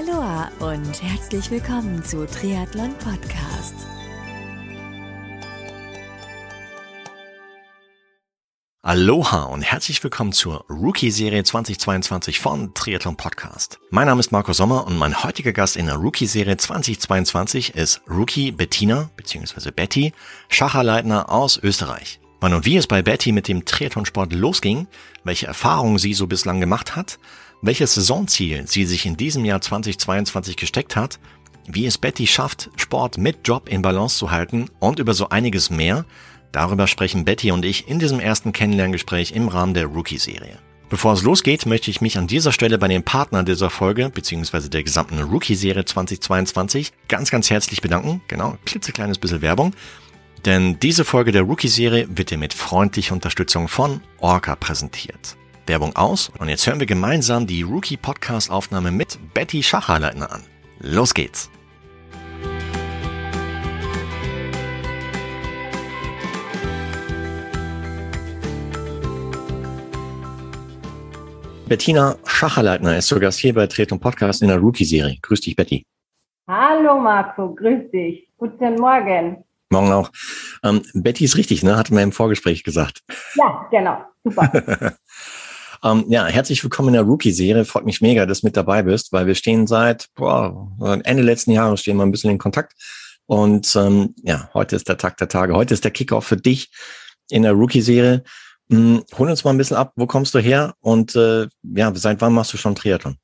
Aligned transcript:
Aloha 0.00 0.50
und 0.60 1.02
herzlich 1.02 1.50
willkommen 1.50 2.02
zu 2.02 2.24
Triathlon 2.26 2.94
Podcast. 2.94 3.74
Aloha 8.80 9.42
und 9.42 9.60
herzlich 9.60 10.02
willkommen 10.02 10.32
zur 10.32 10.64
Rookie-Serie 10.70 11.44
2022 11.44 12.40
von 12.40 12.72
Triathlon 12.72 13.16
Podcast. 13.18 13.78
Mein 13.90 14.06
Name 14.06 14.20
ist 14.20 14.32
Marco 14.32 14.54
Sommer 14.54 14.86
und 14.86 14.96
mein 14.96 15.22
heutiger 15.22 15.52
Gast 15.52 15.76
in 15.76 15.84
der 15.84 15.96
Rookie-Serie 15.96 16.56
2022 16.56 17.74
ist 17.74 18.00
Rookie 18.08 18.52
Bettina 18.52 19.10
bzw. 19.16 19.70
Betty 19.70 20.14
Schacherleitner 20.48 21.30
aus 21.30 21.58
Österreich. 21.62 22.20
Wann 22.40 22.54
und 22.54 22.64
wie 22.64 22.78
es 22.78 22.86
bei 22.86 23.02
Betty 23.02 23.32
mit 23.32 23.48
dem 23.48 23.66
Triathlonsport 23.66 24.32
losging, 24.32 24.86
welche 25.24 25.46
Erfahrungen 25.46 25.98
sie 25.98 26.14
so 26.14 26.26
bislang 26.26 26.58
gemacht 26.58 26.96
hat, 26.96 27.18
welches 27.62 27.94
Saisonziel 27.94 28.66
sie 28.66 28.84
sich 28.84 29.06
in 29.06 29.16
diesem 29.16 29.44
Jahr 29.44 29.60
2022 29.60 30.56
gesteckt 30.56 30.96
hat, 30.96 31.18
wie 31.66 31.86
es 31.86 31.98
Betty 31.98 32.26
schafft, 32.26 32.70
Sport 32.76 33.18
mit 33.18 33.46
Job 33.46 33.68
in 33.68 33.82
Balance 33.82 34.16
zu 34.16 34.30
halten 34.30 34.68
und 34.78 34.98
über 34.98 35.14
so 35.14 35.28
einiges 35.28 35.70
mehr, 35.70 36.04
darüber 36.52 36.86
sprechen 36.86 37.24
Betty 37.24 37.52
und 37.52 37.64
ich 37.64 37.88
in 37.88 37.98
diesem 37.98 38.20
ersten 38.20 38.52
Kennenlerngespräch 38.52 39.32
im 39.32 39.48
Rahmen 39.48 39.74
der 39.74 39.86
Rookie-Serie. 39.86 40.58
Bevor 40.88 41.12
es 41.12 41.22
losgeht, 41.22 41.66
möchte 41.66 41.88
ich 41.88 42.00
mich 42.00 42.18
an 42.18 42.26
dieser 42.26 42.50
Stelle 42.50 42.76
bei 42.76 42.88
den 42.88 43.04
Partnern 43.04 43.46
dieser 43.46 43.70
Folge 43.70 44.10
bzw. 44.10 44.68
der 44.68 44.82
gesamten 44.82 45.20
Rookie-Serie 45.20 45.84
2022 45.84 46.92
ganz, 47.06 47.30
ganz 47.30 47.48
herzlich 47.48 47.80
bedanken. 47.80 48.22
Genau, 48.26 48.58
klitzekleines 48.64 49.18
bisschen 49.18 49.40
Werbung. 49.40 49.72
Denn 50.44 50.80
diese 50.80 51.04
Folge 51.04 51.30
der 51.30 51.42
Rookie-Serie 51.42 52.08
wird 52.10 52.30
dir 52.30 52.38
mit 52.38 52.54
freundlicher 52.54 53.14
Unterstützung 53.14 53.68
von 53.68 54.00
Orca 54.18 54.56
präsentiert. 54.56 55.36
Werbung 55.70 55.94
aus 55.94 56.32
und 56.40 56.48
jetzt 56.48 56.66
hören 56.66 56.80
wir 56.80 56.86
gemeinsam 56.88 57.46
die 57.46 57.62
Rookie-Podcast-Aufnahme 57.62 58.90
mit 58.90 59.20
Betty 59.34 59.62
Schacherleitner 59.62 60.32
an. 60.32 60.42
Los 60.80 61.14
geht's! 61.14 61.48
Bettina 71.68 72.16
Schacherleitner 72.26 72.96
ist 72.96 73.06
zu 73.06 73.20
Gast 73.20 73.38
hier 73.38 73.54
bei 73.54 73.68
Tretung 73.68 74.00
Podcast 74.00 74.42
in 74.42 74.48
der 74.48 74.58
Rookie-Serie. 74.58 75.18
Grüß 75.22 75.40
dich, 75.40 75.54
Betty. 75.54 75.86
Hallo 76.48 76.98
Marco, 76.98 77.54
grüß 77.54 77.92
dich. 77.92 78.28
Guten 78.38 78.74
Morgen. 78.74 79.44
Morgen 79.70 79.92
auch. 79.92 80.10
Ähm, 80.64 80.82
Betty 80.94 81.26
ist 81.26 81.36
richtig, 81.36 81.62
ne? 81.62 81.76
Hatten 81.76 81.94
wir 81.94 82.02
im 82.02 82.10
Vorgespräch 82.10 82.64
gesagt. 82.64 83.04
Ja, 83.36 83.68
genau. 83.70 84.04
Super. 84.24 84.96
ähm, 85.82 86.04
ja, 86.08 86.26
herzlich 86.26 86.62
willkommen 86.62 86.88
in 86.88 86.94
der 86.94 87.02
Rookie-Serie. 87.02 87.64
Freut 87.64 87.84
mich 87.84 88.00
mega, 88.00 88.26
dass 88.26 88.40
du 88.40 88.46
mit 88.46 88.56
dabei 88.56 88.82
bist, 88.82 89.12
weil 89.12 89.26
wir 89.26 89.34
stehen 89.34 89.66
seit 89.66 90.08
boah, 90.14 90.68
Ende 91.04 91.22
letzten 91.22 91.52
Jahres 91.52 91.80
stehen 91.80 91.96
wir 91.96 92.04
ein 92.04 92.10
bisschen 92.10 92.30
in 92.30 92.38
Kontakt. 92.38 92.74
Und 93.26 93.74
ähm, 93.76 94.14
ja, 94.22 94.50
heute 94.54 94.76
ist 94.76 94.88
der 94.88 94.98
Tag 94.98 95.16
der 95.16 95.28
Tage. 95.28 95.54
Heute 95.54 95.74
ist 95.74 95.84
der 95.84 95.90
Kickoff 95.90 96.26
für 96.26 96.36
dich 96.36 96.70
in 97.30 97.42
der 97.42 97.52
Rookie-Serie. 97.52 98.24
Hm, 98.70 99.04
hol 99.18 99.30
uns 99.30 99.44
mal 99.44 99.50
ein 99.50 99.58
bisschen 99.58 99.76
ab, 99.76 99.92
wo 99.96 100.06
kommst 100.06 100.34
du 100.34 100.38
her 100.38 100.74
und 100.80 101.16
äh, 101.16 101.48
ja, 101.62 101.92
seit 101.94 102.20
wann 102.20 102.34
machst 102.34 102.52
du 102.52 102.56
schon 102.56 102.74
Triathlon? 102.74 103.16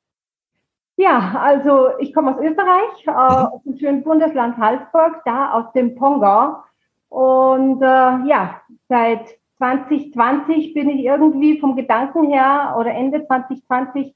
Ja, 0.97 1.39
also 1.39 1.89
ich 1.99 2.13
komme 2.13 2.35
aus 2.35 2.41
Österreich, 2.43 3.05
äh, 3.05 3.11
mhm. 3.11 3.47
aus 3.47 3.63
dem 3.63 3.77
schönen 3.77 4.03
Bundesland 4.03 4.57
Salzburg, 4.57 5.21
da 5.25 5.51
aus 5.51 5.71
dem 5.73 5.95
Pongau. 5.95 6.63
Und 7.09 7.81
äh, 7.81 7.85
ja, 8.27 8.61
seit 8.89 9.37
2020 9.57 10.73
bin 10.73 10.89
ich 10.89 11.05
irgendwie 11.05 11.59
vom 11.59 11.75
Gedanken 11.75 12.29
her 12.29 12.75
oder 12.77 12.91
Ende 12.91 13.25
2020 13.25 14.15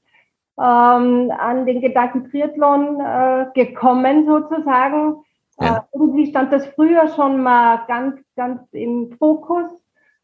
ähm, 0.58 1.32
an 1.36 1.66
den 1.66 1.80
Gedanken 1.80 2.30
Triathlon 2.30 3.00
äh, 3.00 3.46
gekommen 3.54 4.26
sozusagen. 4.26 5.16
Ja. 5.60 5.78
Äh, 5.78 5.80
irgendwie 5.92 6.26
stand 6.26 6.52
das 6.52 6.66
früher 6.68 7.08
schon 7.08 7.42
mal 7.42 7.84
ganz, 7.88 8.20
ganz 8.36 8.60
im 8.72 9.12
Fokus. 9.18 9.70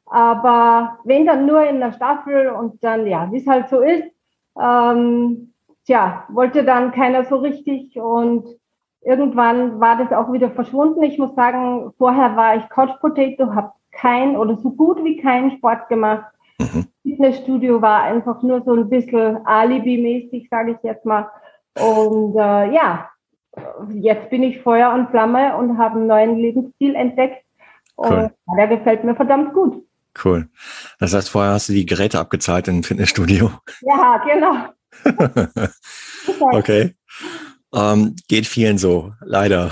Aber 0.06 0.98
wenn 1.04 1.26
dann 1.26 1.46
nur 1.46 1.62
in 1.64 1.80
der 1.80 1.92
Staffel 1.92 2.48
und 2.48 2.82
dann, 2.82 3.06
ja, 3.06 3.30
wie 3.30 3.38
es 3.38 3.46
halt 3.46 3.68
so 3.68 3.80
ist, 3.80 4.04
ähm, 4.60 5.52
tja, 5.84 6.24
wollte 6.30 6.64
dann 6.64 6.92
keiner 6.92 7.24
so 7.24 7.36
richtig 7.36 7.98
und 7.98 8.46
irgendwann 9.02 9.80
war 9.80 9.96
das 9.96 10.12
auch 10.12 10.32
wieder 10.32 10.50
verschwunden. 10.50 11.02
Ich 11.02 11.18
muss 11.18 11.34
sagen, 11.34 11.92
vorher 11.98 12.36
war 12.36 12.56
ich 12.56 12.68
Couch 12.70 12.98
Potato, 13.00 13.54
habe 13.54 13.72
kein 14.00 14.36
oder 14.36 14.56
so 14.56 14.70
gut 14.70 15.02
wie 15.04 15.16
keinen 15.16 15.56
Sport 15.58 15.88
gemacht. 15.88 16.24
Mhm. 16.58 16.86
Fitnessstudio 17.02 17.80
war 17.82 18.02
einfach 18.02 18.42
nur 18.42 18.62
so 18.62 18.74
ein 18.74 18.88
bisschen 18.88 19.44
Alibi-mäßig, 19.46 20.48
sage 20.50 20.72
ich 20.72 20.78
jetzt 20.82 21.04
mal. 21.04 21.28
Und 21.78 22.36
äh, 22.36 22.72
ja, 22.72 23.08
jetzt 23.94 24.30
bin 24.30 24.42
ich 24.42 24.60
Feuer 24.62 24.92
und 24.92 25.10
Flamme 25.10 25.56
und 25.56 25.78
habe 25.78 25.96
einen 25.96 26.06
neuen 26.06 26.36
Lebensstil 26.36 26.94
entdeckt. 26.94 27.44
Cool. 27.96 28.30
Und 28.46 28.56
der 28.56 28.68
gefällt 28.68 29.04
mir 29.04 29.14
verdammt 29.14 29.52
gut. 29.54 29.84
Cool. 30.24 30.48
Das 30.98 31.14
heißt, 31.14 31.30
vorher 31.30 31.52
hast 31.52 31.68
du 31.68 31.72
die 31.72 31.86
Geräte 31.86 32.18
abgezahlt 32.18 32.68
im 32.68 32.82
Fitnessstudio. 32.82 33.50
Ja, 33.82 34.22
genau. 34.24 34.66
okay. 36.52 36.94
Ähm, 37.74 38.16
geht 38.28 38.46
vielen 38.46 38.78
so, 38.78 39.12
leider. 39.20 39.70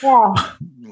Ja. 0.00 0.34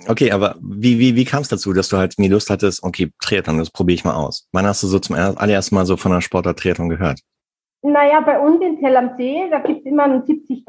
Okay, 0.09 0.33
aber 0.33 0.57
wie, 0.61 0.99
wie, 0.99 1.17
wie 1.17 1.25
kam 1.25 1.43
es 1.43 1.49
dazu, 1.49 1.73
dass 1.73 1.89
du 1.89 1.97
halt 1.97 2.15
nie 2.19 2.29
Lust 2.29 2.51
hattest, 2.51 2.83
okay, 2.83 3.11
Triathlon, 3.23 3.59
das 3.59 3.71
probiere 3.71 3.95
ich 3.95 4.05
mal 4.05 4.15
aus. 4.15 4.49
Wann 4.53 4.67
hast 4.67 4.83
du 4.83 4.87
so 4.87 4.99
zum 4.99 5.17
allerersten 5.17 5.75
Mal 5.75 5.87
so 5.87 5.97
von 5.97 6.13
der 6.13 6.21
Sportart 6.21 6.59
Triathlon 6.59 6.89
gehört? 6.89 7.21
Naja, 7.83 8.21
bei 8.21 8.39
uns 8.39 8.61
in 8.63 8.81
Tell 8.81 8.97
am 8.97 9.17
See, 9.17 9.49
da 9.51 9.61
gibt 9.61 9.81
es 9.81 9.87
immer 9.87 10.05
einen 10.05 10.25
73. 10.25 10.65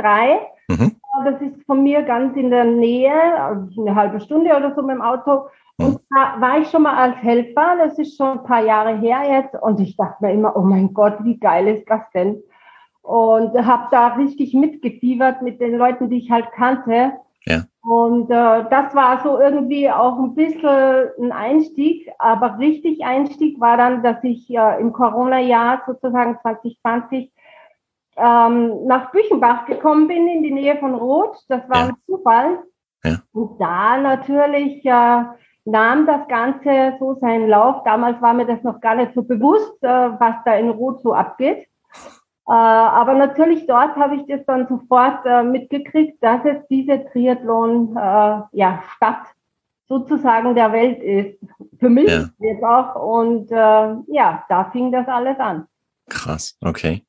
Mhm. 0.68 0.96
Das 1.26 1.42
ist 1.42 1.66
von 1.66 1.82
mir 1.82 2.04
ganz 2.04 2.36
in 2.38 2.52
der 2.52 2.66
Nähe, 2.66 3.42
also 3.42 3.82
eine 3.82 3.96
halbe 3.96 4.20
Stunde 4.20 4.56
oder 4.56 4.76
so 4.76 4.82
mit 4.82 4.96
dem 4.96 5.02
Auto. 5.02 5.48
Und 5.78 5.94
mhm. 5.94 6.00
da 6.10 6.42
war 6.42 6.60
ich 6.60 6.70
schon 6.70 6.84
mal 6.84 6.96
als 6.96 7.18
Helfer, 7.18 7.76
das 7.80 7.98
ist 7.98 8.18
schon 8.18 8.40
ein 8.40 8.44
paar 8.44 8.64
Jahre 8.64 8.98
her 8.98 9.22
jetzt. 9.28 9.56
Und 9.62 9.80
ich 9.80 9.96
dachte 9.96 10.24
mir 10.24 10.34
immer, 10.34 10.56
oh 10.56 10.62
mein 10.62 10.94
Gott, 10.94 11.18
wie 11.24 11.40
geil 11.40 11.68
ist 11.68 11.90
das 11.90 12.02
denn? 12.14 12.42
Und 13.02 13.54
habe 13.66 13.88
da 13.90 14.08
richtig 14.16 14.54
mitgefiebert 14.54 15.42
mit 15.42 15.62
den 15.62 15.78
Leuten, 15.78 16.10
die 16.10 16.18
ich 16.18 16.30
halt 16.30 16.52
kannte. 16.52 17.14
Und 17.88 18.30
äh, 18.30 18.66
das 18.70 18.94
war 18.96 19.24
so 19.24 19.40
irgendwie 19.40 19.90
auch 19.90 20.20
ein 20.20 20.36
bisschen 20.36 21.08
ein 21.22 21.32
Einstieg, 21.32 22.12
aber 22.20 22.60
richtig 22.60 23.06
Einstieg 23.06 23.62
war 23.62 23.78
dann, 23.78 24.04
dass 24.04 24.22
ich 24.24 24.50
äh, 24.50 24.82
im 24.82 24.92
Corona-Jahr 24.92 25.84
sozusagen 25.88 26.38
2020 26.42 27.32
ähm, 28.18 28.86
nach 28.88 29.12
Büchenbach 29.12 29.68
gekommen 29.68 30.10
bin, 30.10 30.28
in 30.28 30.44
die 30.44 30.52
Nähe 30.52 30.76
von 30.80 30.96
Roth. 30.96 31.38
Das 31.48 31.62
war 31.70 31.78
ja. 31.78 31.86
ein 31.86 31.96
Zufall. 32.06 32.60
Ja. 33.06 33.20
Und 33.32 33.58
da 33.62 33.98
natürlich 33.98 34.84
äh, 34.84 35.24
nahm 35.64 36.06
das 36.06 36.28
Ganze 36.28 36.98
so 37.00 37.14
seinen 37.14 37.48
Lauf. 37.48 37.84
Damals 37.86 38.22
war 38.22 38.34
mir 38.34 38.46
das 38.48 38.62
noch 38.64 38.82
gar 38.82 38.96
nicht 38.96 39.14
so 39.14 39.24
bewusst, 39.24 39.82
äh, 39.82 39.88
was 39.88 40.36
da 40.44 40.56
in 40.56 40.72
Rot 40.72 41.02
so 41.04 41.14
abgeht. 41.14 41.66
Äh, 42.48 42.52
aber 42.52 43.14
natürlich 43.14 43.68
dort 43.68 43.96
habe 43.96 44.16
ich 44.16 44.22
das 44.28 44.46
dann 44.46 44.68
sofort 44.68 45.26
äh, 45.26 45.44
mitgekriegt, 45.44 46.24
dass 46.24 46.42
es 46.46 46.58
diese 46.70 47.06
Triathlon 47.12 47.96
ja, 48.52 48.84
Stadt 48.96 49.24
sozusagen 49.88 50.56
der 50.56 50.72
Welt 50.72 51.02
ist. 51.02 51.40
Für 51.80 51.90
mich 51.90 52.10
ja. 52.10 52.30
jetzt 52.40 52.64
auch. 52.64 52.96
Und 52.96 53.50
ja, 53.50 54.44
da 54.50 54.70
fing 54.72 54.92
das 54.92 55.08
alles 55.08 55.40
an. 55.40 55.68
Krass, 56.10 56.58
okay. 56.62 57.04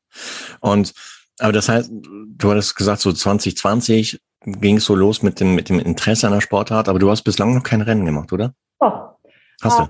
Und 0.60 0.93
aber 1.38 1.53
das 1.53 1.69
heißt, 1.69 1.91
du 1.93 2.50
hattest 2.50 2.77
gesagt, 2.77 3.00
so 3.00 3.12
2020 3.12 4.21
ging 4.44 4.77
es 4.78 4.84
so 4.84 4.94
los 4.94 5.22
mit 5.22 5.41
dem, 5.41 5.54
mit 5.54 5.69
dem 5.69 5.78
Interesse 5.78 6.27
an 6.27 6.32
der 6.32 6.41
Sportart, 6.41 6.88
aber 6.88 6.98
du 6.98 7.10
hast 7.10 7.22
bislang 7.22 7.54
noch 7.54 7.62
kein 7.62 7.81
Rennen 7.81 8.04
gemacht, 8.04 8.32
oder? 8.32 8.54
Doch. 8.81 9.16
Hast 9.62 9.81
du? 9.81 9.88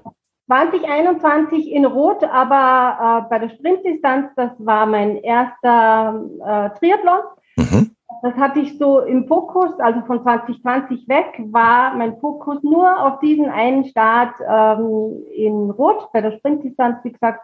2021 0.48 1.70
in 1.70 1.84
Rot, 1.84 2.24
aber 2.24 3.24
äh, 3.26 3.28
bei 3.28 3.38
der 3.38 3.50
Sprintdistanz, 3.50 4.30
das 4.34 4.50
war 4.58 4.86
mein 4.86 5.16
erster 5.18 6.24
äh, 6.40 6.78
Triathlon. 6.78 7.20
Mhm. 7.56 7.90
Das 8.22 8.34
hatte 8.34 8.60
ich 8.60 8.78
so 8.78 9.00
im 9.00 9.28
Fokus, 9.28 9.78
also 9.78 10.00
von 10.06 10.22
2020 10.22 11.06
weg, 11.06 11.40
war 11.52 11.94
mein 11.94 12.18
Fokus 12.18 12.62
nur 12.62 12.98
auf 13.00 13.20
diesen 13.20 13.48
einen 13.48 13.84
Start 13.84 14.34
ähm, 14.40 15.22
in 15.36 15.70
Rot 15.70 16.10
bei 16.12 16.22
der 16.22 16.32
Sprintdistanz, 16.32 17.04
wie 17.04 17.12
gesagt. 17.12 17.40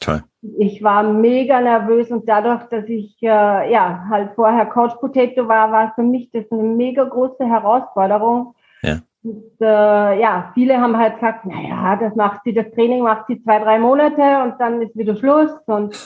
Toll. 0.00 0.22
Ich 0.58 0.82
war 0.82 1.02
mega 1.02 1.60
nervös 1.60 2.10
und 2.10 2.28
dadurch, 2.28 2.62
dass 2.70 2.84
ich 2.86 3.16
äh, 3.22 3.72
ja 3.72 4.06
halt 4.08 4.30
vorher 4.34 4.66
Coach 4.66 4.94
Potato 4.96 5.46
war, 5.48 5.70
war 5.70 5.92
für 5.94 6.02
mich 6.02 6.30
das 6.30 6.44
eine 6.50 6.62
mega 6.62 7.04
große 7.04 7.44
Herausforderung. 7.44 8.54
Ja. 8.82 8.98
Und, 9.22 9.52
äh, 9.60 10.20
ja, 10.20 10.50
viele 10.54 10.80
haben 10.80 10.96
halt 10.96 11.14
gesagt, 11.14 11.44
naja, 11.44 11.96
das 11.96 12.14
macht 12.14 12.42
sie, 12.44 12.54
das 12.54 12.70
Training 12.72 13.02
macht 13.02 13.26
sie 13.26 13.42
zwei, 13.42 13.58
drei 13.58 13.78
Monate 13.78 14.42
und 14.42 14.54
dann 14.60 14.80
ist 14.82 14.96
wieder 14.96 15.16
Schluss. 15.16 15.50
Und 15.66 15.96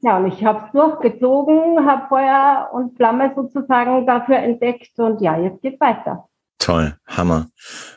ja, 0.00 0.16
und 0.16 0.26
ich 0.26 0.44
habe 0.44 0.64
es 0.66 0.72
durchgezogen, 0.72 1.86
habe 1.86 2.08
Feuer 2.08 2.70
und 2.72 2.96
Flamme 2.96 3.32
sozusagen 3.36 4.04
dafür 4.06 4.36
entdeckt 4.36 4.98
und 4.98 5.20
ja, 5.20 5.38
jetzt 5.38 5.62
geht's 5.62 5.80
weiter. 5.80 6.28
Toll, 6.58 6.94
Hammer. 7.06 7.46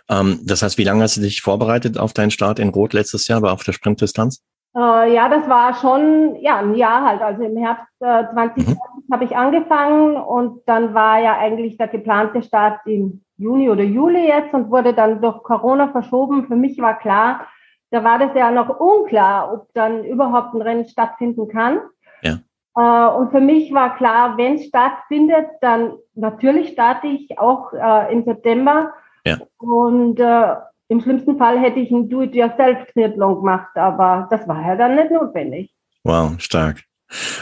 Ähm, 0.10 0.40
das 0.44 0.62
heißt, 0.62 0.78
wie 0.78 0.84
lange 0.84 1.04
hast 1.04 1.18
du 1.18 1.22
dich 1.22 1.42
vorbereitet 1.42 1.98
auf 1.98 2.14
deinen 2.14 2.32
Start 2.32 2.60
in 2.60 2.70
Rot 2.70 2.94
letztes 2.94 3.28
Jahr, 3.28 3.38
aber 3.38 3.54
auf 3.54 3.64
der 3.64 3.74
Sprintdistanz? 3.74 4.44
Äh, 4.76 5.14
ja, 5.16 5.30
das 5.30 5.48
war 5.50 5.74
schon 5.76 6.36
ja 6.42 6.60
ein 6.60 6.76
Jahr 6.76 7.06
halt, 7.06 7.22
also 7.22 7.44
im 7.44 7.58
Herbst 7.58 7.88
äh, 8.02 8.26
2020 8.34 8.78
habe 9.12 9.24
ich 9.24 9.36
angefangen 9.36 10.18
und 10.18 10.62
dann 10.68 10.94
war 10.94 11.20
ja 11.20 11.38
eigentlich 11.38 11.78
der 11.78 11.88
geplante 11.88 12.44
Start 12.44 12.80
im 12.86 13.25
Juni 13.38 13.70
oder 13.70 13.84
Juli 13.84 14.28
jetzt 14.28 14.54
und 14.54 14.70
wurde 14.70 14.94
dann 14.94 15.22
durch 15.22 15.44
Corona 15.44 15.90
verschoben. 15.90 16.48
Für 16.48 16.56
mich 16.56 16.80
war 16.80 16.98
klar, 16.98 17.48
da 17.92 18.04
war 18.04 18.20
das 18.20 18.32
ja 18.36 18.52
noch 18.52 18.80
unklar, 18.80 19.54
ob 19.54 19.74
dann 19.74 20.04
überhaupt 20.04 20.54
ein 20.54 20.62
Rennen 20.62 20.88
stattfinden 20.88 21.48
kann. 21.48 21.80
Ja. 22.22 22.40
Äh, 22.78 23.16
und 23.18 23.32
für 23.32 23.42
mich 23.42 23.74
war 23.74 23.96
klar, 23.98 24.38
wenn 24.38 24.56
es 24.56 24.66
stattfindet, 24.66 25.48
dann 25.62 25.94
natürlich 26.14 26.70
starte 26.70 27.08
ich 27.08 27.38
auch 27.40 27.74
äh, 27.74 28.12
im 28.12 28.24
September. 28.24 28.94
Ja. 29.26 29.38
Und 29.58 30.20
äh, 30.20 30.56
im 30.88 31.02
schlimmsten 31.02 31.38
Fall 31.38 31.60
hätte 31.60 31.80
ich 31.80 31.92
ein 31.92 32.10
Do-it-yourself-Triathlon 32.10 33.36
gemacht, 33.36 33.76
aber 33.76 34.28
das 34.30 34.48
war 34.48 34.62
ja 34.62 34.76
dann 34.76 34.96
nicht 34.96 35.12
notwendig. 35.12 35.74
Wow, 36.04 36.40
stark. 36.40 36.84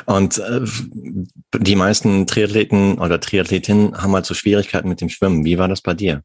Und 0.06 0.40
äh, 0.40 0.62
die 1.58 1.76
meisten 1.76 2.28
Triathleten 2.28 3.00
oder 3.00 3.20
Triathletinnen 3.20 4.02
haben 4.02 4.14
halt 4.14 4.26
so 4.26 4.34
Schwierigkeiten 4.34 4.90
mit 4.90 5.02
dem 5.02 5.10
Schwimmen. 5.10 5.46
Wie 5.46 5.58
war 5.58 5.68
das 5.68 5.82
bei 5.82 5.94
dir? 5.94 6.22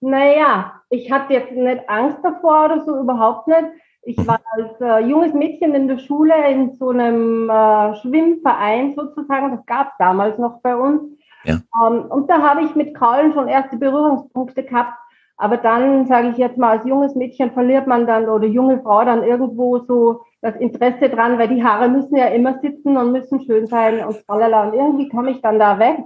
Naja, 0.00 0.80
ich 0.90 1.10
hatte 1.10 1.34
jetzt 1.34 1.52
nicht 1.52 1.88
Angst 1.88 2.18
davor 2.22 2.66
oder 2.66 2.84
so, 2.84 2.98
überhaupt 2.98 3.48
nicht. 3.48 3.64
Ich 4.02 4.16
mhm. 4.16 4.26
war 4.26 4.40
als 4.52 4.80
äh, 4.80 5.06
junges 5.06 5.34
Mädchen 5.34 5.74
in 5.74 5.88
der 5.88 5.98
Schule 5.98 6.34
in 6.50 6.74
so 6.76 6.90
einem 6.90 7.50
äh, 7.50 7.94
Schwimmverein 7.96 8.94
sozusagen, 8.94 9.56
das 9.56 9.66
gab 9.66 9.88
es 9.88 9.94
damals 9.98 10.38
noch 10.38 10.60
bei 10.62 10.76
uns. 10.76 11.02
Ja. 11.44 11.58
Ähm, 11.84 12.06
und 12.08 12.30
da 12.30 12.40
habe 12.40 12.62
ich 12.62 12.74
mit 12.74 12.94
Kraulen 12.94 13.32
schon 13.32 13.48
erste 13.48 13.76
Berührungspunkte 13.76 14.64
gehabt. 14.64 14.94
Aber 15.36 15.56
dann, 15.56 16.06
sage 16.06 16.30
ich 16.30 16.36
jetzt 16.36 16.58
mal, 16.58 16.78
als 16.78 16.86
junges 16.86 17.14
Mädchen 17.14 17.52
verliert 17.52 17.86
man 17.86 18.06
dann 18.06 18.28
oder 18.28 18.46
junge 18.46 18.80
Frau 18.82 19.04
dann 19.04 19.22
irgendwo 19.22 19.78
so 19.78 20.22
das 20.40 20.56
Interesse 20.56 21.08
dran, 21.08 21.38
weil 21.38 21.48
die 21.48 21.64
Haare 21.64 21.88
müssen 21.88 22.16
ja 22.16 22.26
immer 22.26 22.58
sitzen 22.60 22.96
und 22.96 23.12
müssen 23.12 23.40
schön 23.42 23.66
sein 23.66 24.04
und 24.04 24.24
tralala. 24.26 24.68
Und 24.68 24.74
irgendwie 24.74 25.08
komme 25.08 25.30
ich 25.32 25.40
dann 25.42 25.58
da 25.58 25.78
weg. 25.78 25.98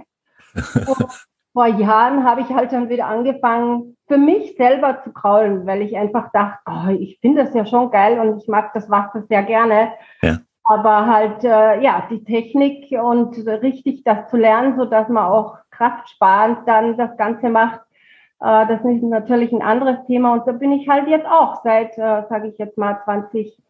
vor 1.53 1.67
Jahren 1.67 2.23
habe 2.23 2.41
ich 2.41 2.49
halt 2.49 2.73
dann 2.73 2.89
wieder 2.89 3.05
angefangen, 3.05 3.95
für 4.07 4.17
mich 4.17 4.55
selber 4.57 5.01
zu 5.03 5.13
kraulen, 5.13 5.65
weil 5.65 5.83
ich 5.83 5.95
einfach 5.95 6.31
dachte, 6.31 6.59
oh, 6.65 6.89
ich 6.89 7.19
finde 7.21 7.43
das 7.43 7.53
ja 7.53 7.65
schon 7.65 7.91
geil 7.91 8.19
und 8.19 8.41
ich 8.41 8.47
mag 8.47 8.73
das 8.73 8.89
Wasser 8.89 9.23
sehr 9.29 9.43
gerne. 9.43 9.93
Ja. 10.21 10.39
Aber 10.65 11.07
halt, 11.07 11.43
äh, 11.43 11.81
ja, 11.81 12.07
die 12.09 12.23
Technik 12.23 12.89
und 12.99 13.37
richtig 13.45 14.03
das 14.03 14.29
zu 14.29 14.37
lernen, 14.37 14.77
so 14.77 14.85
dass 14.85 15.09
man 15.09 15.25
auch 15.25 15.57
kraftsparend 15.71 16.59
dann 16.67 16.97
das 16.97 17.15
Ganze 17.17 17.49
macht, 17.49 17.81
äh, 18.39 18.67
das 18.67 18.83
ist 18.83 19.03
natürlich 19.03 19.51
ein 19.51 19.61
anderes 19.61 19.97
Thema. 20.07 20.33
Und 20.33 20.47
da 20.47 20.53
bin 20.53 20.71
ich 20.71 20.89
halt 20.89 21.07
jetzt 21.07 21.27
auch 21.27 21.61
seit, 21.63 21.97
äh, 21.97 22.23
sage 22.29 22.47
ich 22.47 22.57
jetzt 22.57 22.77
mal, 22.77 22.99
20 23.03 23.62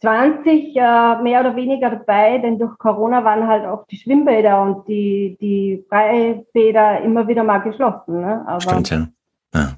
20 0.00 0.76
äh, 0.76 1.22
mehr 1.22 1.40
oder 1.40 1.56
weniger 1.56 1.90
dabei, 1.90 2.38
denn 2.38 2.58
durch 2.58 2.76
Corona 2.78 3.24
waren 3.24 3.46
halt 3.46 3.64
auch 3.64 3.86
die 3.86 3.96
Schwimmbäder 3.96 4.60
und 4.60 4.86
die, 4.88 5.38
die 5.40 5.84
Freibäder 5.88 7.00
immer 7.00 7.26
wieder 7.28 7.44
mal 7.44 7.58
geschlossen. 7.58 8.20
Ne? 8.20 8.44
Aber 8.46 8.60
Stimmt, 8.60 8.90
ja. 8.90 9.08
ja. 9.54 9.72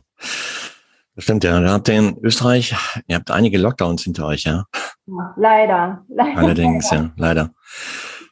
Das 1.15 1.25
stimmt, 1.25 1.45
ja. 1.45 1.61
Da 1.61 1.73
habt 1.73 1.89
ihr 1.89 1.99
in 1.99 2.19
Österreich, 2.23 2.75
ihr 3.07 3.17
habt 3.17 3.31
einige 3.31 3.59
Lockdowns 3.59 4.03
hinter 4.03 4.27
euch, 4.27 4.45
ja? 4.45 4.65
ja 5.07 5.35
leider. 5.37 6.05
leider. 6.09 6.39
Allerdings, 6.39 6.91
ja, 6.91 7.11
leider. 7.17 7.51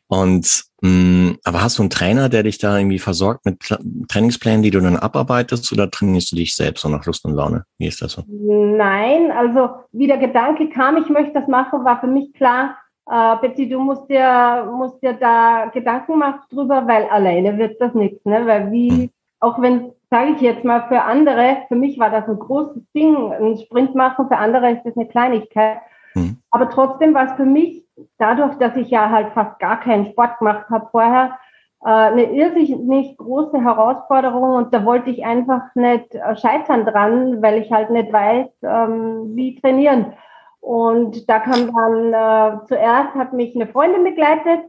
Und 0.09 0.65
mh, 0.83 0.91
mm, 0.91 1.39
aber 1.45 1.63
hast 1.63 1.79
du 1.79 1.83
einen 1.83 1.91
Trainer, 1.91 2.29
der 2.29 2.45
dich 2.45 2.59
da 2.59 2.79
irgendwie 2.79 2.99
versorgt 2.99 3.45
mit 3.45 3.59
Pla 3.59 3.79
Trainingsplänen, 4.09 4.63
die 4.63 4.71
du 4.71 4.81
dann 4.81 4.97
abarbeitest, 4.97 5.73
oder 5.73 5.91
trainierst 5.91 6.31
du 6.33 6.37
dich 6.37 6.55
selbst 6.55 6.83
so 6.83 6.89
nach 6.89 7.05
Lust 7.07 7.25
und 7.25 7.35
Laune? 7.35 7.65
Wie 7.79 7.87
ist 7.87 8.03
das 8.03 8.13
so? 8.13 8.23
Nein, 8.29 9.33
also 9.33 9.71
wie 9.93 10.07
der 10.07 10.19
Gedanke 10.19 10.69
kam, 10.71 10.97
ich 10.97 11.09
möchte 11.09 11.33
das 11.33 11.49
machen, 11.49 11.85
war 11.85 12.01
für 12.01 12.07
mich 12.07 12.33
klar, 12.35 12.77
äh, 13.11 13.37
Betty, 13.41 13.69
du 13.69 13.81
musst 13.81 14.09
dir, 14.09 14.71
musst 14.73 15.03
dir 15.03 15.15
da 15.15 15.71
Gedanken 15.73 16.19
machen 16.19 16.41
drüber, 16.51 16.87
weil 16.87 17.05
alleine 17.05 17.57
wird 17.59 17.81
das 17.81 17.95
nichts, 17.95 18.25
ne? 18.25 18.47
Weil 18.47 18.71
wie, 18.73 18.91
hm. 18.91 19.11
auch 19.41 19.61
wenn, 19.61 19.93
sage 20.11 20.33
ich 20.37 20.41
jetzt 20.41 20.65
mal, 20.65 20.87
für 20.89 21.03
andere, 21.03 21.59
für 21.69 21.77
mich 21.77 21.99
war 21.99 22.11
das 22.11 22.29
ein 22.29 22.39
großes 22.39 22.83
Ding, 22.95 23.33
ein 23.33 23.59
Sprint 23.59 23.95
machen, 23.95 24.29
für 24.29 24.37
andere 24.37 24.73
ist 24.73 24.83
das 24.85 24.97
eine 24.97 25.07
Kleinigkeit. 25.07 25.79
Hm. 26.17 26.39
Aber 26.51 26.71
trotzdem 26.71 27.13
war 27.15 27.27
es 27.27 27.33
für 27.35 27.45
mich 27.45 27.85
dadurch, 28.19 28.55
dass 28.57 28.75
ich 28.77 28.89
ja 28.89 29.11
halt 29.11 29.33
fast 29.35 29.59
gar 29.59 29.81
keinen 29.81 30.07
Sport 30.07 30.39
gemacht 30.39 30.67
habe 30.71 30.89
vorher, 30.91 31.39
äh, 31.85 31.89
eine 31.89 32.33
irrsinnig 32.33 33.17
große 33.19 33.63
Herausforderung 33.63 34.55
und 34.55 34.75
da 34.75 34.85
wollte 34.85 35.11
ich 35.11 35.25
einfach 35.25 35.63
nicht 35.75 36.15
äh, 36.15 36.37
scheitern 36.37 36.87
dran, 36.87 37.43
weil 37.43 37.63
ich 37.63 37.71
halt 37.71 37.91
nicht 37.91 38.13
weiß, 38.13 38.49
ähm, 38.63 39.37
wie 39.37 39.61
trainieren. 39.61 40.15
Und 40.61 41.29
da 41.29 41.39
kam 41.39 41.71
dann, 41.73 42.13
äh, 42.13 42.67
zuerst 42.67 43.15
hat 43.15 43.33
mich 43.35 43.55
eine 43.55 43.67
Freundin 43.67 44.03
begleitet, 44.03 44.65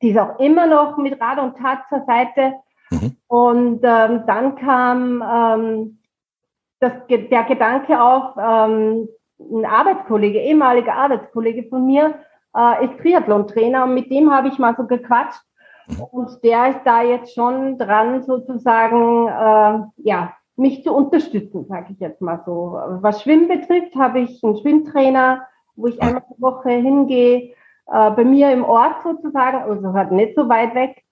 die 0.00 0.10
ist 0.10 0.18
auch 0.18 0.38
immer 0.38 0.66
noch 0.66 0.96
mit 0.96 1.20
Rat 1.20 1.38
und 1.40 1.58
Tat 1.58 1.80
zur 1.88 2.04
Seite. 2.06 2.54
Mhm. 2.90 3.16
Und 3.26 3.80
ähm, 3.82 4.22
dann 4.26 4.54
kam 4.54 5.22
ähm, 5.22 5.98
das, 6.78 6.92
der 7.08 7.44
Gedanke 7.44 8.00
auf, 8.00 8.34
ähm, 8.38 9.08
ein 9.52 9.64
Arbeitskollege, 9.64 10.38
ehemaliger 10.40 10.94
Arbeitskollege 10.94 11.68
von 11.68 11.86
mir, 11.86 12.14
äh, 12.56 12.84
ist 12.84 12.98
Triathlon-Trainer 12.98 13.84
und 13.84 13.94
mit 13.94 14.10
dem 14.10 14.32
habe 14.32 14.48
ich 14.48 14.58
mal 14.58 14.74
so 14.76 14.86
gequatscht. 14.86 15.42
Und 16.12 16.42
der 16.44 16.70
ist 16.70 16.80
da 16.84 17.02
jetzt 17.02 17.34
schon 17.34 17.76
dran, 17.76 18.22
sozusagen, 18.22 19.26
äh, 19.26 20.08
ja, 20.08 20.32
mich 20.56 20.84
zu 20.84 20.94
unterstützen, 20.94 21.66
sage 21.68 21.86
ich 21.92 22.00
jetzt 22.00 22.20
mal 22.20 22.42
so. 22.44 22.78
Was 23.00 23.22
Schwimmen 23.22 23.48
betrifft, 23.48 23.96
habe 23.96 24.20
ich 24.20 24.44
einen 24.44 24.58
Schwimmtrainer, 24.58 25.42
wo 25.74 25.86
ich 25.86 26.00
einmal 26.00 26.20
pro 26.20 26.36
Woche 26.38 26.70
hingehe, 26.70 27.54
äh, 27.86 28.10
bei 28.10 28.24
mir 28.24 28.52
im 28.52 28.64
Ort 28.64 29.02
sozusagen, 29.02 29.58
also 29.58 29.92
halt 29.94 30.12
nicht 30.12 30.36
so 30.36 30.48
weit 30.48 30.74
weg. 30.74 31.02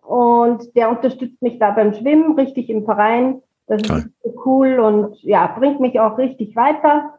Und 0.00 0.74
der 0.76 0.90
unterstützt 0.90 1.42
mich 1.42 1.58
da 1.58 1.72
beim 1.72 1.92
Schwimmen, 1.92 2.38
richtig 2.38 2.70
im 2.70 2.84
Verein. 2.84 3.42
Das 3.66 3.82
ist 3.82 4.10
cool 4.44 4.78
und 4.78 5.22
ja, 5.22 5.46
bringt 5.58 5.80
mich 5.80 5.98
auch 5.98 6.18
richtig 6.18 6.54
weiter 6.54 7.14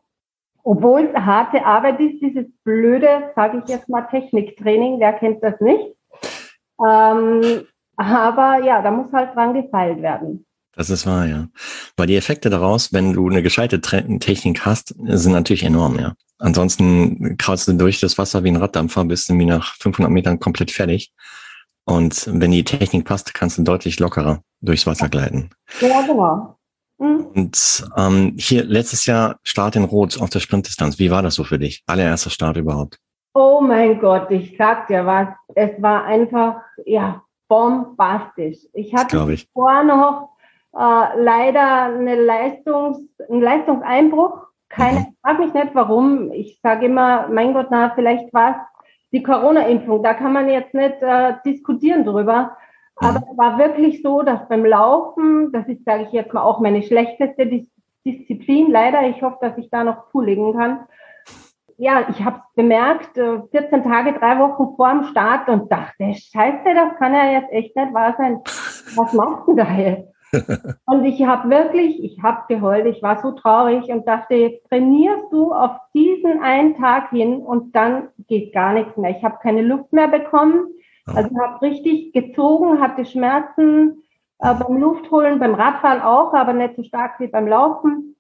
obwohl 0.66 1.12
es 1.14 1.16
harte 1.16 1.64
Arbeit 1.64 2.00
ist, 2.00 2.20
dieses 2.22 2.46
blöde, 2.64 3.32
sage 3.36 3.62
ich 3.64 3.70
jetzt 3.70 3.88
mal, 3.88 4.02
Techniktraining, 4.02 5.00
wer 5.00 5.14
kennt 5.14 5.44
das 5.44 5.62
nicht? 5.62 5.96
Ähm, 6.86 7.66
aber 7.96 8.64
ja, 8.66 8.82
da 8.82 8.92
muss 8.92 9.14
halt 9.14 9.36
dran 9.36 9.54
gefeilt 9.54 10.02
werden. 10.02 10.46
Das 10.76 10.90
ist 10.90 11.06
wahr, 11.06 11.26
ja. 11.28 11.48
Weil 11.96 12.08
die 12.08 12.18
Effekte 12.18 12.50
daraus, 12.50 12.92
wenn 12.92 13.14
du 13.14 13.30
eine 13.30 13.44
gescheite 13.44 13.80
Technik 13.80 14.66
hast, 14.66 14.96
sind 14.98 15.32
natürlich 15.32 15.64
enorm, 15.64 16.00
ja. 16.00 16.14
Ansonsten 16.40 17.38
kraulst 17.38 17.68
du 17.68 17.74
durch 17.74 18.02
das 18.02 18.18
Wasser 18.18 18.44
wie 18.44 18.50
ein 18.50 18.58
Raddampfer, 18.58 19.06
bist 19.06 19.30
du 19.30 19.38
wie 19.38 19.46
nach 19.46 19.76
500 19.76 20.12
Metern 20.12 20.40
komplett 20.40 20.72
fertig. 20.72 21.14
Und 21.86 22.28
wenn 22.28 22.52
die 22.52 22.64
Technik 22.64 23.06
passt, 23.06 23.36
kannst 23.36 23.60
du 23.60 23.64
deutlich 23.64 24.00
lockerer 24.00 24.42
durchs 24.62 24.88
Wasser 24.88 25.10
gleiten. 25.10 25.52
Ja, 25.80 26.02
genau. 26.02 26.55
Mhm. 26.98 27.28
Und 27.36 27.90
ähm, 27.98 28.36
hier 28.38 28.64
letztes 28.64 29.06
Jahr 29.06 29.38
Start 29.44 29.76
in 29.76 29.84
Rot 29.84 30.20
auf 30.22 30.30
der 30.30 30.40
Sprintdistanz. 30.40 31.00
Wie 31.00 31.12
war 31.12 31.22
das 31.22 31.36
so 31.36 31.44
für 31.44 31.60
dich? 31.60 31.84
Allererster 31.88 32.30
Start 32.30 32.58
überhaupt? 32.58 33.00
Oh 33.34 33.60
mein 33.62 34.00
Gott, 34.00 34.32
ich 34.32 34.56
sag 34.58 34.88
dir 34.88 35.06
was. 35.06 35.28
Es 35.56 35.82
war 35.82 36.06
einfach, 36.06 36.62
ja, 36.86 37.22
bombastisch. 37.48 38.60
Ich 38.74 38.94
hatte 38.94 39.32
ich. 39.32 39.50
vorher 39.54 39.84
noch 39.84 40.30
äh, 40.74 41.22
leider 41.22 41.84
eine 41.86 42.16
Leistungs-, 42.16 43.08
einen 43.30 43.42
Leistungseinbruch. 43.42 44.46
Keine, 44.70 45.00
mhm. 45.00 45.06
frag 45.22 45.40
mich 45.40 45.54
nicht 45.54 45.76
warum. 45.76 46.32
Ich 46.32 46.60
sage 46.64 46.86
immer, 46.86 47.28
mein 47.28 47.54
Gott, 47.54 47.68
na, 47.72 47.92
vielleicht 47.94 48.34
war 48.34 48.52
es 48.52 48.56
die 49.12 49.24
Corona-Impfung. 49.24 50.02
Da 50.02 50.14
kann 50.14 50.34
man 50.34 50.50
jetzt 50.50 50.74
nicht 50.74 51.02
äh, 51.02 51.34
diskutieren 51.46 52.06
drüber. 52.06 52.58
Aber 52.98 53.24
es 53.30 53.38
war 53.38 53.58
wirklich 53.58 54.02
so, 54.02 54.22
dass 54.22 54.48
beim 54.48 54.66
Laufen, 54.66 55.52
das 55.52 55.68
ist, 55.68 55.84
sage 55.86 56.04
ich 56.04 56.12
jetzt 56.12 56.34
mal, 56.34 56.44
auch 56.44 56.60
meine 56.60 56.84
schlechteste 56.84 57.48
Dis 57.48 57.70
Disziplin, 58.06 58.70
leider. 58.70 59.08
Ich 59.08 59.22
hoffe, 59.24 59.38
dass 59.42 59.58
ich 59.58 59.70
da 59.72 59.84
noch 59.84 60.12
zulegen 60.12 60.54
kann. 60.54 60.82
Ja, 61.78 62.06
ich 62.10 62.24
habe 62.24 62.38
es 62.38 62.56
bemerkt, 62.56 63.16
14 63.16 63.52
äh, 63.52 63.82
Tage, 63.82 64.14
drei 64.14 64.40
Wochen 64.40 64.76
vor 64.76 64.92
dem 64.92 65.04
Start 65.06 65.50
und 65.50 65.72
dachte, 65.72 66.14
scheiße, 66.14 66.74
das 66.74 66.96
kann 67.00 67.14
ja 67.14 67.32
jetzt 67.32 67.52
echt 67.52 67.76
nicht 67.76 67.94
wahr 67.94 68.16
sein. 68.18 68.42
Was 68.96 69.12
machst 69.14 69.48
du 69.48 69.56
da 69.56 69.70
jetzt? 69.74 70.08
und 70.86 71.04
ich 71.04 71.26
habe 71.26 71.50
wirklich, 71.50 72.02
ich 72.04 72.22
habe 72.22 72.44
geheult, 72.48 72.86
ich 72.86 73.02
war 73.02 73.22
so 73.22 73.32
traurig 73.32 73.90
und 73.90 74.08
dachte, 74.08 74.36
jetzt 74.36 74.68
trainierst 74.70 75.32
du 75.32 75.52
auf 75.52 75.72
diesen 75.94 76.42
einen 76.42 76.78
Tag 76.78 77.10
hin 77.10 77.42
und 77.42 77.76
dann 77.76 78.10
geht 78.28 78.54
gar 78.54 78.74
nichts 78.74 78.96
mehr. 78.98 79.12
Ich 79.12 79.24
habe 79.24 79.38
keine 79.42 79.62
Luft 79.62 79.92
mehr 79.92 80.08
bekommen. 80.08 80.68
Also 81.06 81.30
ich 81.30 81.38
habe 81.38 81.62
richtig 81.62 82.14
gezogen, 82.14 82.82
hatte 82.82 83.06
Schmerzen 83.06 84.04
äh, 84.40 84.54
beim 84.54 84.78
Luftholen, 84.78 85.40
beim 85.40 85.54
Radfahren 85.54 86.02
auch, 86.02 86.34
aber 86.34 86.54
nicht 86.54 86.76
so 86.76 86.84
stark 86.84 87.20
wie 87.20 87.28
beim 87.28 87.48
Laufen. 87.48 88.16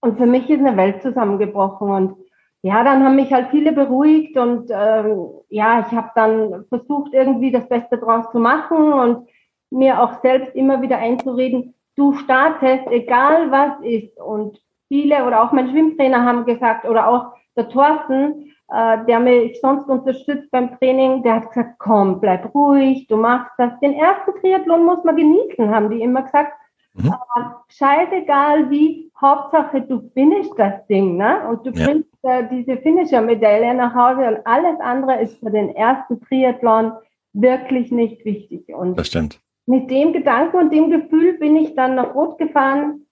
Und 0.00 0.18
für 0.18 0.26
mich 0.26 0.48
ist 0.48 0.60
eine 0.60 0.76
Welt 0.76 1.02
zusammengebrochen. 1.02 1.90
Und 1.90 2.16
ja, 2.62 2.84
dann 2.84 3.04
haben 3.04 3.16
mich 3.16 3.32
halt 3.32 3.48
viele 3.50 3.72
beruhigt 3.72 4.36
und 4.38 4.70
ähm, 4.70 5.30
ja, 5.48 5.84
ich 5.84 5.92
habe 5.92 6.10
dann 6.14 6.64
versucht, 6.68 7.12
irgendwie 7.12 7.50
das 7.50 7.68
Beste 7.68 7.98
draus 7.98 8.30
zu 8.30 8.38
machen 8.38 8.92
und 8.92 9.28
mir 9.70 10.00
auch 10.00 10.20
selbst 10.22 10.54
immer 10.54 10.80
wieder 10.80 10.98
einzureden, 10.98 11.74
du 11.96 12.14
startest, 12.14 12.86
egal 12.88 13.50
was 13.50 13.80
ist. 13.82 14.16
Und 14.20 14.60
viele 14.86 15.24
oder 15.26 15.42
auch 15.42 15.50
mein 15.50 15.70
Schwimmtrainer 15.70 16.24
haben 16.24 16.44
gesagt 16.44 16.84
oder 16.84 17.08
auch 17.08 17.32
der 17.56 17.68
Thorsten, 17.68 18.51
äh, 18.72 19.04
der 19.06 19.20
mich 19.20 19.60
sonst 19.60 19.88
unterstützt 19.88 20.50
beim 20.50 20.78
Training, 20.78 21.22
der 21.22 21.36
hat 21.36 21.48
gesagt, 21.48 21.74
komm, 21.78 22.20
bleib 22.20 22.54
ruhig, 22.54 23.06
du 23.06 23.16
machst 23.16 23.52
das. 23.58 23.78
Den 23.80 23.94
ersten 23.94 24.34
Triathlon 24.40 24.84
muss 24.84 25.04
man 25.04 25.16
genießen, 25.16 25.74
haben 25.74 25.90
die 25.90 26.00
immer 26.00 26.22
gesagt. 26.22 26.52
Mhm. 26.94 27.08
Äh, 27.08 27.42
scheißegal 27.68 28.70
wie, 28.70 29.10
Hauptsache 29.20 29.82
du 29.82 30.10
finishst 30.14 30.58
das 30.58 30.86
Ding, 30.86 31.16
ne? 31.16 31.46
Und 31.48 31.66
du 31.66 31.70
ja. 31.70 31.86
bringst 31.86 32.08
äh, 32.22 32.44
diese 32.50 32.76
Finisher-Medaille 32.78 33.74
nach 33.74 33.94
Hause 33.94 34.26
und 34.28 34.46
alles 34.46 34.80
andere 34.80 35.20
ist 35.20 35.38
für 35.38 35.50
den 35.50 35.74
ersten 35.76 36.20
Triathlon 36.20 36.92
wirklich 37.32 37.92
nicht 37.92 38.24
wichtig. 38.24 38.68
Und 38.74 38.98
das 38.98 39.08
stimmt. 39.08 39.38
Mit 39.66 39.90
dem 39.90 40.12
Gedanken 40.12 40.56
und 40.56 40.72
dem 40.72 40.90
Gefühl 40.90 41.34
bin 41.34 41.56
ich 41.56 41.74
dann 41.74 41.94
nach 41.94 42.14
Rot 42.14 42.38
gefahren 42.38 43.06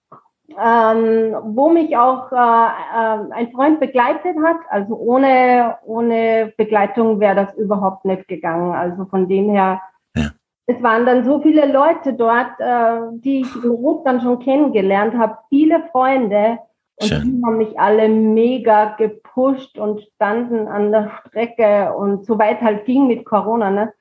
ähm, 0.58 1.36
wo 1.54 1.70
mich 1.70 1.96
auch 1.96 2.30
äh, 2.32 2.36
äh, 2.36 3.32
ein 3.32 3.52
Freund 3.52 3.80
begleitet 3.80 4.36
hat. 4.42 4.58
Also 4.68 4.96
ohne, 4.96 5.76
ohne 5.84 6.52
Begleitung 6.56 7.20
wäre 7.20 7.34
das 7.36 7.54
überhaupt 7.54 8.04
nicht 8.04 8.26
gegangen. 8.28 8.72
Also 8.72 9.04
von 9.06 9.28
dem 9.28 9.50
her, 9.50 9.80
ja. 10.16 10.30
es 10.66 10.82
waren 10.82 11.06
dann 11.06 11.24
so 11.24 11.40
viele 11.40 11.70
Leute 11.70 12.14
dort, 12.14 12.58
äh, 12.58 13.18
die 13.18 13.42
ich 13.42 13.64
in 13.64 13.70
Rot 13.70 14.06
dann 14.06 14.20
schon 14.20 14.40
kennengelernt 14.40 15.14
habe, 15.16 15.38
viele 15.48 15.84
Freunde. 15.92 16.58
Und 17.00 17.08
Schön. 17.08 17.22
die 17.22 17.42
haben 17.44 17.56
mich 17.56 17.80
alle 17.80 18.08
mega 18.08 18.94
gepusht 18.96 19.78
und 19.78 20.02
standen 20.02 20.68
an 20.68 20.92
der 20.92 21.10
Strecke 21.20 21.94
und 21.94 22.26
so 22.26 22.38
weit 22.38 22.60
halt 22.60 22.84
ging 22.84 23.06
mit 23.06 23.24
Corona. 23.24 23.70
Ne? 23.70 23.92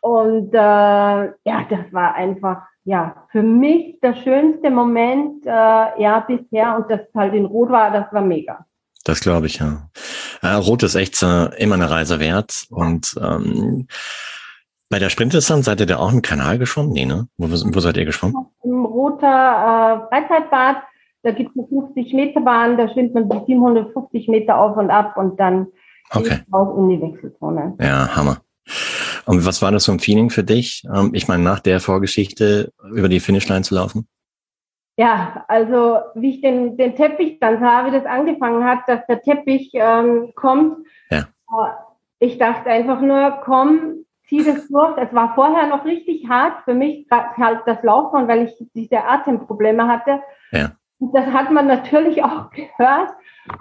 Und 0.00 0.52
äh, 0.52 0.58
ja, 0.58 1.66
das 1.70 1.92
war 1.92 2.14
einfach 2.14 2.62
ja, 2.88 3.26
für 3.30 3.42
mich 3.42 4.00
der 4.00 4.14
schönste 4.14 4.70
Moment, 4.70 5.44
äh, 5.44 5.50
ja, 5.50 6.24
bisher 6.26 6.74
und 6.74 6.90
das 6.90 7.00
halt 7.14 7.34
in 7.34 7.44
Rot 7.44 7.68
war, 7.68 7.90
das 7.90 8.10
war 8.12 8.22
mega. 8.22 8.64
Das 9.04 9.20
glaube 9.20 9.46
ich, 9.46 9.58
ja. 9.58 9.90
Äh, 10.40 10.54
Rot 10.54 10.82
ist 10.82 10.94
echt 10.94 11.22
äh, 11.22 11.54
immer 11.62 11.74
eine 11.74 11.90
Reise 11.90 12.18
wert 12.18 12.64
und 12.70 13.14
ähm, 13.20 13.88
bei 14.88 14.98
der 14.98 15.10
Sprintdistanz 15.10 15.66
seid 15.66 15.80
ihr 15.80 15.86
da 15.86 15.98
auch 15.98 16.10
im 16.10 16.22
Kanal 16.22 16.58
geschwommen? 16.58 16.92
Nee, 16.92 17.04
ne? 17.04 17.28
Wo, 17.36 17.50
wo 17.50 17.80
seid 17.80 17.98
ihr 17.98 18.06
geschwommen? 18.06 18.34
Im 18.64 18.86
Roter 18.86 19.26
äh, 19.26 20.08
Freizeitbad, 20.08 20.76
da 21.24 21.32
gibt 21.32 21.50
es 21.50 21.58
eine 21.58 21.68
50 21.68 22.14
Meter 22.14 22.40
Bahn, 22.40 22.78
da 22.78 22.88
schwimmt 22.88 23.12
man 23.12 23.28
die 23.28 23.44
750 23.48 24.28
Meter 24.28 24.58
auf 24.58 24.78
und 24.78 24.88
ab 24.88 25.18
und 25.18 25.38
dann 25.38 25.66
okay. 26.14 26.38
auch 26.52 26.74
in 26.78 26.88
die 26.88 27.02
Wechselzone. 27.02 27.76
Ja, 27.82 28.16
Hammer. 28.16 28.38
Und 29.28 29.44
was 29.44 29.60
war 29.60 29.70
das 29.70 29.84
so 29.84 29.92
ein 29.92 29.98
Feeling 29.98 30.30
für 30.30 30.42
dich? 30.42 30.84
Ähm, 30.86 31.10
ich 31.12 31.28
meine, 31.28 31.42
nach 31.42 31.60
der 31.60 31.80
Vorgeschichte 31.80 32.72
über 32.94 33.10
die 33.10 33.20
Finishline 33.20 33.62
zu 33.62 33.74
laufen? 33.74 34.08
Ja, 34.96 35.44
also 35.48 35.98
wie 36.14 36.36
ich 36.36 36.40
den, 36.40 36.78
den 36.78 36.96
Teppich 36.96 37.38
dann 37.38 37.60
sah, 37.60 37.84
wie 37.84 37.90
das 37.90 38.06
angefangen 38.06 38.64
hat, 38.64 38.80
dass 38.86 39.06
der 39.06 39.20
Teppich 39.20 39.72
ähm, 39.74 40.32
kommt. 40.34 40.78
Ja. 41.10 41.18
Äh, 41.18 41.70
ich 42.20 42.38
dachte 42.38 42.70
einfach 42.70 43.02
nur, 43.02 43.42
komm, 43.44 44.06
zieh 44.28 44.42
das 44.42 44.66
durch. 44.68 44.96
Es 44.96 45.12
war 45.12 45.34
vorher 45.34 45.66
noch 45.66 45.84
richtig 45.84 46.26
hart 46.26 46.64
für 46.64 46.72
mich, 46.72 47.06
halt 47.10 47.60
das 47.66 47.82
Laufen, 47.82 48.28
weil 48.28 48.46
ich 48.46 48.54
diese 48.74 49.04
Atemprobleme 49.04 49.86
hatte. 49.86 50.22
Ja. 50.52 50.72
Und 51.00 51.14
das 51.14 51.26
hat 51.26 51.50
man 51.50 51.66
natürlich 51.66 52.22
auch 52.22 52.50
gehört. 52.50 53.10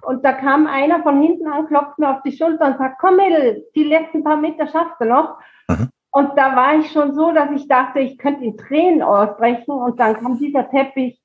Und 0.02 0.26
da 0.26 0.34
kam 0.34 0.68
einer 0.68 1.02
von 1.04 1.22
hinten 1.22 1.48
an, 1.48 1.68
klopft 1.68 1.98
mir 1.98 2.10
auf 2.10 2.22
die 2.24 2.36
Schulter 2.36 2.68
und 2.68 2.78
sagt, 2.78 3.00
komm 3.00 3.18
Mädel, 3.18 3.66
die 3.76 3.84
letzten 3.84 4.24
paar 4.24 4.38
Meter 4.38 4.68
schaffst 4.68 5.00
du 5.00 5.06
noch. 5.06 5.38
Mhm. 5.70 5.90
Und 6.12 6.38
da 6.38 6.56
war 6.56 6.76
ich 6.80 6.92
schon 6.92 7.14
so, 7.14 7.32
dass 7.32 7.52
ich 7.52 7.68
dachte, 7.68 8.00
ich 8.00 8.18
könnte 8.18 8.44
in 8.44 8.58
Tränen 8.58 9.02
ausbrechen. 9.02 9.72
Und 9.72 10.00
dann 10.00 10.16
kam 10.16 10.38
dieser 10.38 10.70
Teppich 10.70 11.22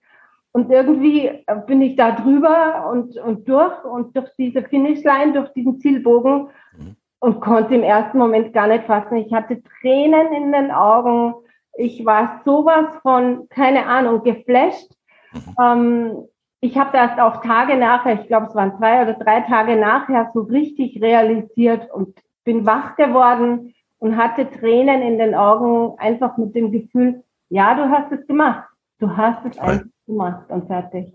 und 0.52 0.70
irgendwie 0.70 1.44
bin 1.66 1.80
ich 1.80 1.96
da 1.96 2.12
drüber 2.12 2.90
und, 2.90 3.16
und 3.16 3.48
durch 3.48 3.84
und 3.84 4.14
durch 4.14 4.28
diese 4.36 4.62
Finishline, 4.62 5.32
durch 5.32 5.50
diesen 5.54 5.78
Zielbogen 5.80 6.48
mhm. 6.76 6.96
und 7.20 7.40
konnte 7.40 7.74
im 7.74 7.82
ersten 7.82 8.18
Moment 8.18 8.52
gar 8.52 8.66
nicht 8.66 8.84
fassen. 8.84 9.16
Ich 9.16 9.32
hatte 9.32 9.62
Tränen 9.80 10.32
in 10.32 10.52
den 10.52 10.70
Augen. 10.70 11.34
Ich 11.74 12.04
war 12.04 12.42
sowas 12.44 12.94
von, 13.00 13.48
keine 13.48 13.86
Ahnung, 13.86 14.22
geflasht. 14.22 14.92
Mhm. 15.32 15.56
Ähm, 15.62 16.16
ich 16.60 16.78
habe 16.78 16.96
erst 16.96 17.18
auch 17.18 17.42
Tage 17.42 17.76
nachher, 17.76 18.20
ich 18.20 18.28
glaube, 18.28 18.46
es 18.46 18.54
waren 18.54 18.76
zwei 18.78 19.02
oder 19.02 19.14
drei 19.14 19.40
Tage 19.40 19.76
nachher, 19.76 20.30
so 20.32 20.42
richtig 20.42 21.02
realisiert 21.02 21.90
und 21.92 22.16
bin 22.44 22.64
wach 22.64 22.96
geworden 22.96 23.74
und 23.98 24.16
hatte 24.16 24.48
Tränen 24.50 25.02
in 25.02 25.18
den 25.18 25.34
Augen, 25.34 25.98
einfach 25.98 26.36
mit 26.36 26.54
dem 26.54 26.70
Gefühl, 26.70 27.22
ja, 27.48 27.74
du 27.74 27.88
hast 27.90 28.12
es 28.12 28.26
gemacht. 28.26 28.68
Du 28.98 29.16
hast 29.16 29.44
es 29.44 29.56
Toll. 29.56 29.68
einfach 29.68 29.86
gemacht 30.06 30.50
und 30.50 30.66
fertig. 30.66 31.12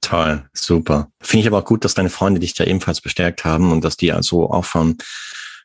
Toll, 0.00 0.44
super. 0.52 1.08
Finde 1.20 1.40
ich 1.42 1.46
aber 1.48 1.58
auch 1.58 1.64
gut, 1.64 1.84
dass 1.84 1.94
deine 1.94 2.10
Freunde 2.10 2.38
dich 2.38 2.54
da 2.54 2.64
ebenfalls 2.64 3.00
bestärkt 3.00 3.44
haben 3.44 3.72
und 3.72 3.84
dass 3.84 3.96
die 3.96 4.12
also 4.12 4.50
auch 4.50 4.64
von, 4.64 4.96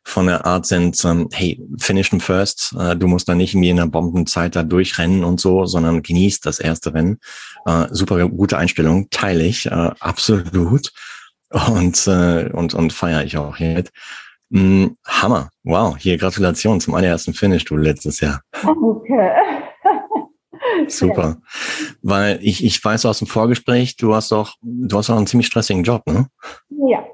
von 0.10 0.26
der 0.26 0.46
Art 0.46 0.66
sind, 0.66 1.04
ähm, 1.06 1.30
hey, 1.32 1.62
finish 1.78 2.10
them 2.10 2.20
first. 2.20 2.76
Äh, 2.78 2.96
du 2.96 3.08
musst 3.08 3.30
da 3.30 3.36
nicht 3.36 3.54
irgendwie 3.54 3.70
in 3.70 3.80
einer 3.80 3.90
Bombenzeit 3.90 4.56
da 4.56 4.64
durchrennen 4.64 5.24
und 5.24 5.40
so, 5.40 5.66
sondern 5.66 6.02
genießt 6.02 6.46
das 6.46 6.60
erste 6.60 6.94
Rennen. 6.94 7.20
Äh, 7.66 7.88
super 7.92 8.28
gute 8.28 8.58
Einstellung, 8.58 9.10
teile 9.12 9.44
ich, 9.44 9.68
äh, 9.68 9.92
absolut. 10.00 10.92
Und, 11.52 12.08
äh, 12.08 12.50
und, 12.52 12.74
und 12.74 12.94
feiere 12.94 13.24
ich 13.24 13.38
auch 13.38 13.58
jetzt. 13.58 13.92
Mm, 14.50 14.88
Hammer. 15.06 15.50
Wow. 15.64 15.96
Hier 15.98 16.18
Gratulation 16.18 16.82
zum 16.82 16.96
allerersten 16.96 17.34
Finish, 17.34 17.66
du 17.66 17.78
letztes 17.78 18.20
Jahr. 18.20 18.42
Okay. 18.64 19.32
Super. 20.88 21.38
Weil 22.02 22.40
ich, 22.42 22.64
ich 22.64 22.84
weiß 22.84 23.06
aus 23.06 23.20
dem 23.20 23.28
Vorgespräch, 23.28 23.96
du 23.96 24.16
hast 24.16 24.32
doch, 24.32 24.56
du 24.62 24.98
hast 24.98 25.10
auch 25.10 25.18
einen 25.18 25.28
ziemlich 25.28 25.48
stressigen 25.48 25.84
Job, 25.84 26.06
ne? 26.08 26.28
Ja. 26.70 27.06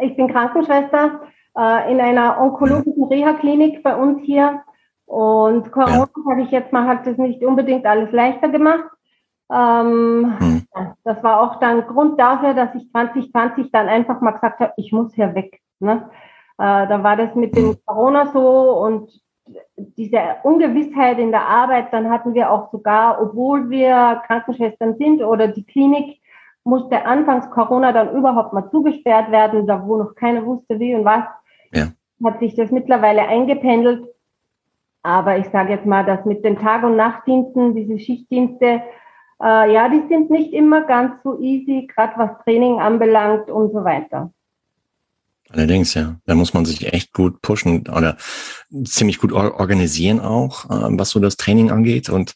Ich 0.00 0.14
bin 0.16 0.30
Krankenschwester 0.30 1.20
äh, 1.56 1.90
in 1.90 2.00
einer 2.00 2.40
onkologischen 2.40 3.04
Reha-Klinik 3.04 3.82
bei 3.82 3.96
uns 3.96 4.22
hier. 4.24 4.62
Und 5.06 5.70
Corona, 5.70 6.08
ja. 6.16 6.22
sage 6.24 6.42
ich 6.42 6.50
jetzt 6.50 6.72
mal, 6.72 6.86
hat 6.86 7.06
das 7.06 7.16
nicht 7.16 7.44
unbedingt 7.44 7.86
alles 7.86 8.10
leichter 8.12 8.48
gemacht. 8.48 8.84
Ähm, 9.52 10.34
hm. 10.38 10.62
Das 11.04 11.22
war 11.22 11.40
auch 11.40 11.60
dann 11.60 11.86
Grund 11.86 12.18
dafür, 12.18 12.54
dass 12.54 12.74
ich 12.74 12.90
2020 12.90 13.70
dann 13.70 13.88
einfach 13.88 14.20
mal 14.20 14.32
gesagt 14.32 14.60
habe, 14.60 14.72
ich 14.76 14.92
muss 14.92 15.14
hier 15.14 15.34
weg. 15.34 15.60
Ne? 15.78 16.10
Äh, 16.58 16.88
da 16.88 17.02
war 17.02 17.16
das 17.16 17.34
mit 17.34 17.56
dem 17.56 17.76
Corona 17.86 18.26
so 18.32 18.72
und 18.80 19.10
diese 19.76 20.18
Ungewissheit 20.42 21.18
in 21.18 21.30
der 21.30 21.46
Arbeit, 21.46 21.92
dann 21.92 22.10
hatten 22.10 22.34
wir 22.34 22.50
auch 22.50 22.72
sogar, 22.72 23.22
obwohl 23.22 23.70
wir 23.70 24.20
Krankenschwestern 24.26 24.96
sind 24.96 25.22
oder 25.22 25.48
die 25.48 25.64
Klinik, 25.64 26.20
musste 26.64 27.06
anfangs 27.06 27.48
Corona 27.50 27.92
dann 27.92 28.12
überhaupt 28.12 28.52
mal 28.52 28.68
zugesperrt 28.70 29.30
werden, 29.30 29.68
da 29.68 29.86
wo 29.86 29.96
noch 29.96 30.16
keiner 30.16 30.44
wusste, 30.44 30.80
wie 30.80 30.96
und 30.96 31.04
was, 31.04 31.22
ja. 31.22 31.36
Hat 32.24 32.40
sich 32.40 32.54
das 32.54 32.70
mittlerweile 32.70 33.22
eingependelt. 33.22 34.06
Aber 35.02 35.38
ich 35.38 35.46
sage 35.50 35.72
jetzt 35.72 35.86
mal, 35.86 36.04
dass 36.04 36.24
mit 36.24 36.44
den 36.44 36.58
Tag- 36.58 36.82
und 36.82 36.96
Nachtdiensten, 36.96 37.74
diese 37.74 37.98
Schichtdienste, 37.98 38.82
äh, 39.42 39.72
ja, 39.72 39.88
die 39.88 40.02
sind 40.08 40.30
nicht 40.30 40.52
immer 40.52 40.82
ganz 40.82 41.22
so 41.22 41.38
easy, 41.40 41.86
gerade 41.94 42.14
was 42.16 42.30
Training 42.44 42.80
anbelangt 42.80 43.50
und 43.50 43.72
so 43.72 43.84
weiter. 43.84 44.32
Allerdings, 45.50 45.94
ja. 45.94 46.16
Da 46.24 46.34
muss 46.34 46.54
man 46.54 46.64
sich 46.64 46.92
echt 46.92 47.12
gut 47.12 47.40
pushen 47.40 47.86
oder 47.88 48.16
ziemlich 48.84 49.18
gut 49.18 49.32
organisieren 49.32 50.20
auch, 50.20 50.64
äh, 50.64 50.98
was 50.98 51.10
so 51.10 51.20
das 51.20 51.36
Training 51.36 51.70
angeht. 51.70 52.08
Und 52.08 52.34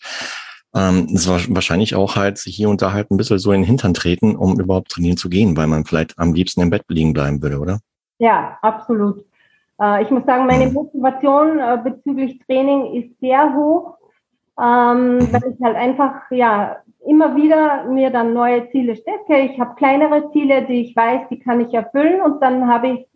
ähm, 0.74 1.08
es 1.12 1.26
war 1.26 1.40
wahrscheinlich 1.48 1.96
auch 1.96 2.14
halt 2.14 2.38
hier 2.38 2.68
und 2.68 2.82
da 2.82 2.92
halt 2.92 3.10
ein 3.10 3.16
bisschen 3.16 3.38
so 3.38 3.50
in 3.50 3.62
den 3.62 3.66
Hintern 3.66 3.94
treten, 3.94 4.36
um 4.36 4.60
überhaupt 4.60 4.92
trainieren 4.92 5.16
zu 5.16 5.28
gehen, 5.28 5.56
weil 5.56 5.66
man 5.66 5.84
vielleicht 5.84 6.16
am 6.18 6.34
liebsten 6.34 6.60
im 6.60 6.70
Bett 6.70 6.84
liegen 6.88 7.12
bleiben 7.12 7.42
würde, 7.42 7.58
oder? 7.58 7.80
Ja, 8.18 8.58
absolut. 8.62 9.24
Äh, 9.80 10.02
ich 10.02 10.10
muss 10.10 10.24
sagen, 10.24 10.46
meine. 10.46 10.70
Motivation 10.70 11.58
äh, 11.58 11.78
bezüglich 11.82 12.38
Training 12.46 12.94
ist 12.94 13.18
sehr 13.20 13.54
hoch, 13.54 13.96
ähm, 14.58 15.28
weil 15.32 15.52
ich 15.52 15.64
halt 15.64 15.76
einfach, 15.76 16.30
ja, 16.30 16.76
immer 17.06 17.34
wieder 17.34 17.84
mir 17.84 18.10
dann 18.10 18.34
neue 18.34 18.68
Ziele 18.70 18.94
stecke. 18.96 19.38
Ich 19.38 19.58
habe 19.58 19.74
kleinere 19.74 20.30
Ziele, 20.32 20.62
die 20.66 20.82
ich 20.82 20.96
weiß, 20.96 21.28
die 21.30 21.40
kann 21.40 21.60
ich 21.60 21.72
erfüllen 21.72 22.20
und 22.20 22.42
dann 22.42 22.68
habe 22.68 22.88
ich 22.88 23.06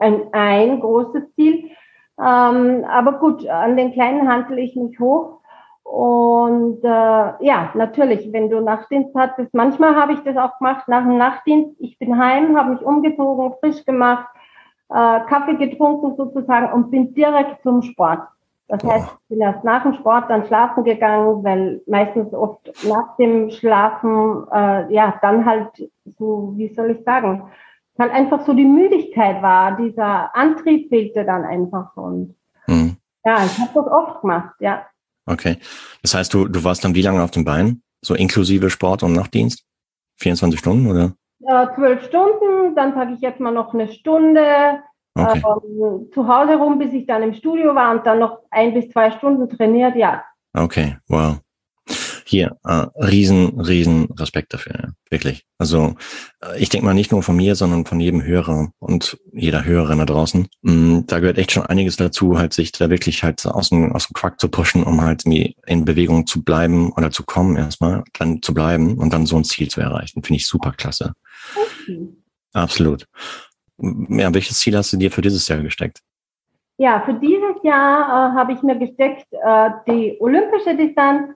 ein, 0.00 0.22
ein 0.32 0.80
großes 0.80 1.34
Ziel. 1.34 1.70
Ähm, 2.18 2.84
aber 2.84 3.12
gut, 3.18 3.46
an 3.48 3.76
den 3.76 3.92
kleinen 3.92 4.28
handle 4.28 4.60
ich 4.60 4.76
mich 4.76 5.00
hoch. 5.00 5.38
Und 5.82 6.84
äh, 6.84 6.88
ja, 6.88 7.70
natürlich, 7.74 8.32
wenn 8.32 8.48
du 8.48 8.60
Nachtdienst 8.60 9.14
hattest, 9.16 9.52
manchmal 9.52 9.96
habe 9.96 10.12
ich 10.12 10.20
das 10.20 10.36
auch 10.36 10.58
gemacht 10.58 10.88
nach 10.88 11.02
dem 11.02 11.18
Nachtdienst. 11.18 11.76
Ich 11.80 11.98
bin 11.98 12.18
heim, 12.18 12.56
habe 12.56 12.70
mich 12.74 12.82
umgezogen, 12.82 13.54
frisch 13.60 13.84
gemacht, 13.84 14.26
äh, 14.94 15.20
Kaffee 15.28 15.56
getrunken 15.56 16.14
sozusagen 16.16 16.72
und 16.72 16.90
bin 16.90 17.14
direkt 17.14 17.62
zum 17.62 17.82
Sport. 17.82 18.20
Das 18.68 18.82
heißt, 18.84 19.06
ich 19.06 19.28
bin 19.28 19.40
erst 19.40 19.64
nach 19.64 19.82
dem 19.82 19.92
Sport 19.94 20.30
dann 20.30 20.46
schlafen 20.46 20.84
gegangen, 20.84 21.44
weil 21.44 21.82
meistens 21.86 22.32
oft 22.32 22.72
nach 22.88 23.16
dem 23.18 23.50
Schlafen, 23.50 24.46
äh, 24.50 24.92
ja, 24.94 25.18
dann 25.20 25.44
halt 25.44 25.90
so, 26.18 26.54
wie 26.56 26.72
soll 26.72 26.92
ich 26.92 27.04
sagen, 27.04 27.50
halt 27.98 28.12
einfach 28.12 28.46
so 28.46 28.54
die 28.54 28.64
Müdigkeit 28.64 29.42
war, 29.42 29.76
dieser 29.76 30.34
Antrieb 30.34 30.88
fehlte 30.88 31.24
dann 31.24 31.44
einfach 31.44 31.94
und 31.96 32.34
hm. 32.64 32.96
ja, 33.24 33.44
ich 33.44 33.58
habe 33.58 33.70
das 33.74 33.86
oft 33.86 34.20
gemacht, 34.22 34.54
ja. 34.60 34.86
Okay, 35.26 35.58
das 36.02 36.14
heißt, 36.14 36.32
du, 36.32 36.48
du 36.48 36.64
warst 36.64 36.82
dann 36.84 36.94
wie 36.94 37.02
lange 37.02 37.22
auf 37.22 37.30
dem 37.30 37.44
Bein? 37.44 37.82
So 38.00 38.14
inklusive 38.14 38.70
Sport 38.70 39.02
und 39.02 39.12
Nachtdienst? 39.12 39.64
24 40.18 40.58
Stunden 40.58 40.90
oder? 40.90 41.12
Äh, 41.46 41.66
zwölf 41.74 42.04
Stunden, 42.04 42.74
dann 42.74 42.94
sage 42.94 43.14
ich 43.14 43.20
jetzt 43.20 43.40
mal 43.40 43.52
noch 43.52 43.74
eine 43.74 43.88
Stunde 43.88 44.80
okay. 45.14 45.42
ähm, 45.44 46.08
zu 46.12 46.28
Hause 46.28 46.56
rum, 46.56 46.78
bis 46.78 46.92
ich 46.92 47.06
dann 47.06 47.22
im 47.22 47.34
Studio 47.34 47.74
war 47.74 47.92
und 47.92 48.06
dann 48.06 48.18
noch 48.18 48.40
ein 48.50 48.74
bis 48.74 48.88
zwei 48.90 49.10
Stunden 49.10 49.48
trainiert, 49.48 49.96
ja. 49.96 50.24
Okay, 50.54 50.96
wow 51.08 51.38
hier 52.32 52.56
äh, 52.64 52.86
riesen, 52.96 53.60
riesen 53.60 54.06
Respekt 54.18 54.52
dafür, 54.52 54.74
ja. 54.74 54.88
wirklich. 55.10 55.44
Also 55.58 55.94
äh, 56.42 56.58
ich 56.58 56.70
denke 56.70 56.86
mal 56.86 56.94
nicht 56.94 57.12
nur 57.12 57.22
von 57.22 57.36
mir, 57.36 57.54
sondern 57.54 57.86
von 57.86 58.00
jedem 58.00 58.24
Hörer 58.24 58.72
und 58.80 59.18
jeder 59.32 59.64
Hörerin 59.64 59.98
da 59.98 60.06
draußen. 60.06 60.48
Mh, 60.62 60.72
mm, 60.72 61.06
da 61.06 61.20
gehört 61.20 61.38
echt 61.38 61.52
schon 61.52 61.66
einiges 61.66 61.96
dazu, 61.96 62.38
halt 62.38 62.54
sich 62.54 62.72
da 62.72 62.90
wirklich 62.90 63.22
halt 63.22 63.46
aus 63.46 63.68
dem, 63.68 63.92
aus 63.92 64.08
dem 64.08 64.14
Quack 64.14 64.40
zu 64.40 64.48
pushen, 64.48 64.82
um 64.82 65.02
halt 65.02 65.24
in 65.24 65.84
Bewegung 65.84 66.26
zu 66.26 66.42
bleiben 66.42 66.90
oder 66.92 67.10
zu 67.10 67.22
kommen 67.22 67.56
erstmal, 67.56 68.02
dann 68.18 68.42
zu 68.42 68.54
bleiben 68.54 68.98
und 68.98 69.12
dann 69.12 69.26
so 69.26 69.36
ein 69.36 69.44
Ziel 69.44 69.68
zu 69.68 69.80
erreichen. 69.80 70.22
Finde 70.22 70.38
ich 70.38 70.48
super 70.48 70.72
klasse. 70.72 71.12
Okay. 71.54 72.08
Absolut. 72.54 73.06
Ja, 73.78 74.32
welches 74.32 74.58
Ziel 74.58 74.76
hast 74.76 74.92
du 74.92 74.96
dir 74.96 75.10
für 75.10 75.22
dieses 75.22 75.46
Jahr 75.48 75.60
gesteckt? 75.60 76.00
Ja, 76.78 77.02
für 77.04 77.14
dieses 77.14 77.62
Jahr 77.62 78.32
äh, 78.32 78.36
habe 78.36 78.54
ich 78.54 78.62
mir 78.62 78.76
gesteckt, 78.76 79.26
äh, 79.32 79.70
die 79.86 80.16
olympische 80.20 80.74
Distanz 80.76 81.34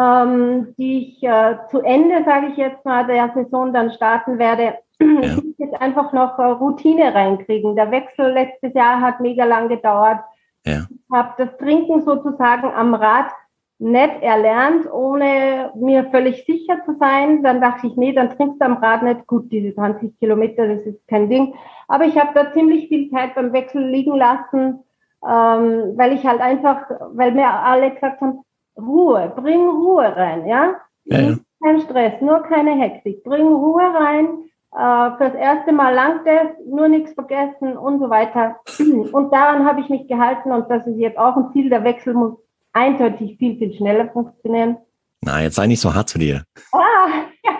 ähm, 0.00 0.74
die 0.78 1.08
ich 1.08 1.22
äh, 1.22 1.56
zu 1.70 1.80
Ende, 1.80 2.24
sage 2.24 2.48
ich 2.48 2.56
jetzt 2.56 2.84
mal, 2.84 3.06
der 3.06 3.32
Saison 3.34 3.72
dann 3.72 3.92
starten 3.92 4.38
werde. 4.38 4.74
Ich 5.00 5.34
muss 5.36 5.58
jetzt 5.58 5.80
einfach 5.80 6.12
noch 6.12 6.38
äh, 6.38 6.44
Routine 6.44 7.14
reinkriegen. 7.14 7.74
Der 7.74 7.90
Wechsel 7.90 8.32
letztes 8.32 8.74
Jahr 8.74 9.00
hat 9.00 9.20
mega 9.20 9.44
lang 9.44 9.68
gedauert. 9.68 10.20
Ja. 10.66 10.86
Ich 10.90 11.16
habe 11.16 11.32
das 11.38 11.56
Trinken 11.56 12.02
sozusagen 12.02 12.70
am 12.70 12.94
Rad 12.94 13.30
nicht 13.78 14.22
erlernt, 14.22 14.86
ohne 14.92 15.72
mir 15.74 16.04
völlig 16.10 16.44
sicher 16.44 16.84
zu 16.84 16.96
sein. 17.00 17.42
Dann 17.42 17.62
dachte 17.62 17.86
ich, 17.86 17.96
nee, 17.96 18.12
dann 18.12 18.28
trinkst 18.28 18.60
du 18.60 18.66
am 18.66 18.76
Rad 18.76 19.02
nicht. 19.02 19.26
Gut, 19.26 19.50
diese 19.50 19.74
20 19.74 20.18
Kilometer, 20.18 20.68
das 20.68 20.82
ist 20.82 21.08
kein 21.08 21.30
Ding. 21.30 21.54
Aber 21.88 22.04
ich 22.04 22.18
habe 22.18 22.32
da 22.34 22.52
ziemlich 22.52 22.88
viel 22.88 23.10
Zeit 23.10 23.34
beim 23.34 23.54
Wechsel 23.54 23.82
liegen 23.82 24.16
lassen, 24.16 24.80
ähm, 25.26 25.94
weil 25.96 26.12
ich 26.12 26.26
halt 26.26 26.42
einfach, 26.42 26.90
weil 27.14 27.32
mir 27.32 27.48
alle 27.48 27.92
gesagt 27.92 28.20
haben, 28.20 28.44
Ruhe, 28.86 29.32
bring 29.36 29.68
Ruhe 29.68 30.16
rein, 30.16 30.46
ja? 30.46 30.76
ja, 31.04 31.20
ja. 31.20 31.36
Kein 31.62 31.80
Stress, 31.82 32.20
nur 32.20 32.42
keine 32.42 32.72
Hektik. 32.72 33.22
Bring 33.22 33.46
Ruhe 33.46 33.82
rein. 33.82 34.28
Äh, 34.72 35.16
fürs 35.18 35.34
erste 35.34 35.72
Mal 35.72 35.94
langt 35.94 36.26
es, 36.26 36.66
nur 36.66 36.88
nichts 36.88 37.12
vergessen 37.12 37.76
und 37.76 37.98
so 37.98 38.08
weiter. 38.08 38.56
Und 39.12 39.32
daran 39.32 39.66
habe 39.66 39.80
ich 39.80 39.88
mich 39.88 40.06
gehalten 40.06 40.52
und 40.52 40.70
das 40.70 40.86
ist 40.86 40.96
jetzt 40.96 41.18
auch 41.18 41.36
ein 41.36 41.50
Ziel. 41.52 41.68
Der 41.68 41.82
Wechsel 41.82 42.14
muss 42.14 42.38
eindeutig 42.72 43.36
viel, 43.38 43.58
viel 43.58 43.72
schneller 43.74 44.08
funktionieren. 44.10 44.76
Na, 45.22 45.42
jetzt 45.42 45.56
sei 45.56 45.66
nicht 45.66 45.80
so 45.80 45.92
hart 45.92 46.08
zu 46.08 46.18
dir. 46.18 46.44
Ah, 46.72 47.08
ja, 47.44 47.50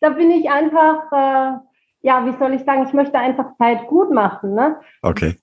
da 0.00 0.10
bin 0.10 0.30
ich 0.30 0.48
einfach, 0.48 1.12
äh, 1.12 1.58
ja, 2.02 2.26
wie 2.26 2.36
soll 2.36 2.52
ich 2.54 2.64
sagen, 2.64 2.84
ich 2.86 2.92
möchte 2.92 3.18
einfach 3.18 3.56
Zeit 3.56 3.86
gut 3.86 4.10
machen. 4.10 4.54
Ne? 4.54 4.76
Okay. 5.02 5.36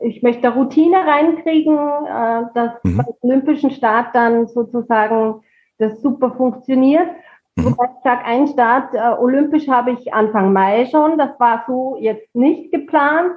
Ich 0.00 0.22
möchte 0.22 0.48
Routine 0.48 0.96
reinkriegen, 0.96 1.76
äh, 1.76 2.42
dass 2.54 2.72
mhm. 2.82 2.96
beim 2.96 3.14
olympischen 3.20 3.70
Start 3.70 4.14
dann 4.14 4.48
sozusagen 4.48 5.42
das 5.78 6.00
super 6.00 6.32
funktioniert. 6.32 7.08
Mhm. 7.56 7.66
Wobei 7.66 7.84
ich 7.84 8.02
sage, 8.02 8.24
ein 8.24 8.48
Start 8.48 8.94
äh, 8.94 9.20
olympisch 9.20 9.68
habe 9.68 9.92
ich 9.92 10.12
Anfang 10.12 10.52
Mai 10.52 10.86
schon. 10.86 11.18
Das 11.18 11.38
war 11.38 11.64
so 11.66 11.96
jetzt 12.00 12.34
nicht 12.34 12.72
geplant. 12.72 13.32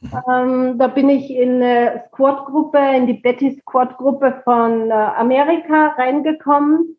Mhm. 0.00 0.10
Ähm, 0.32 0.78
da 0.78 0.88
bin 0.88 1.10
ich 1.10 1.30
in 1.30 1.62
eine 1.62 2.04
Squad-Gruppe, 2.08 2.78
in 2.96 3.06
die 3.06 3.14
Betty 3.14 3.58
Squad-Gruppe 3.60 4.40
von 4.44 4.90
äh, 4.90 4.94
Amerika 4.94 5.88
reingekommen. 5.98 6.96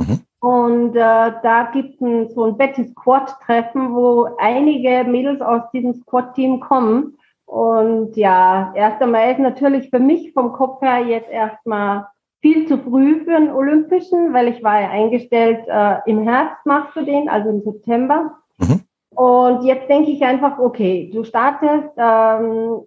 Mhm. 0.00 0.20
Und 0.40 0.96
äh, 0.96 1.32
da 1.42 1.70
gibt 1.72 2.00
es 2.00 2.34
so 2.34 2.44
ein 2.44 2.56
Betty 2.56 2.88
Squad-Treffen, 2.88 3.94
wo 3.94 4.28
einige 4.38 5.04
Mädels 5.04 5.40
aus 5.42 5.62
diesem 5.72 5.94
Squad-Team 5.94 6.60
kommen. 6.60 7.18
Und 7.44 8.16
ja, 8.16 8.72
1. 8.74 9.06
Mai 9.06 9.32
ist 9.32 9.40
natürlich 9.40 9.90
für 9.90 9.98
mich 9.98 10.32
vom 10.32 10.52
Kopf 10.52 10.80
her 10.80 11.00
jetzt 11.00 11.30
erstmal 11.30 12.06
viel 12.40 12.66
zu 12.66 12.78
früh 12.78 13.22
für 13.24 13.36
einen 13.36 13.50
Olympischen, 13.50 14.32
weil 14.32 14.48
ich 14.48 14.62
war 14.62 14.80
ja 14.80 14.88
eingestellt, 14.88 15.66
äh, 15.66 15.96
im 16.06 16.22
Herbst 16.22 16.64
machst 16.64 16.96
du 16.96 17.04
den, 17.04 17.28
also 17.28 17.50
im 17.50 17.60
September. 17.60 18.38
Mhm. 18.58 18.80
Und 19.10 19.64
jetzt 19.64 19.90
denke 19.90 20.10
ich 20.10 20.22
einfach, 20.22 20.58
okay, 20.58 21.10
du 21.12 21.24
startest 21.24 21.90
ähm, 21.98 22.80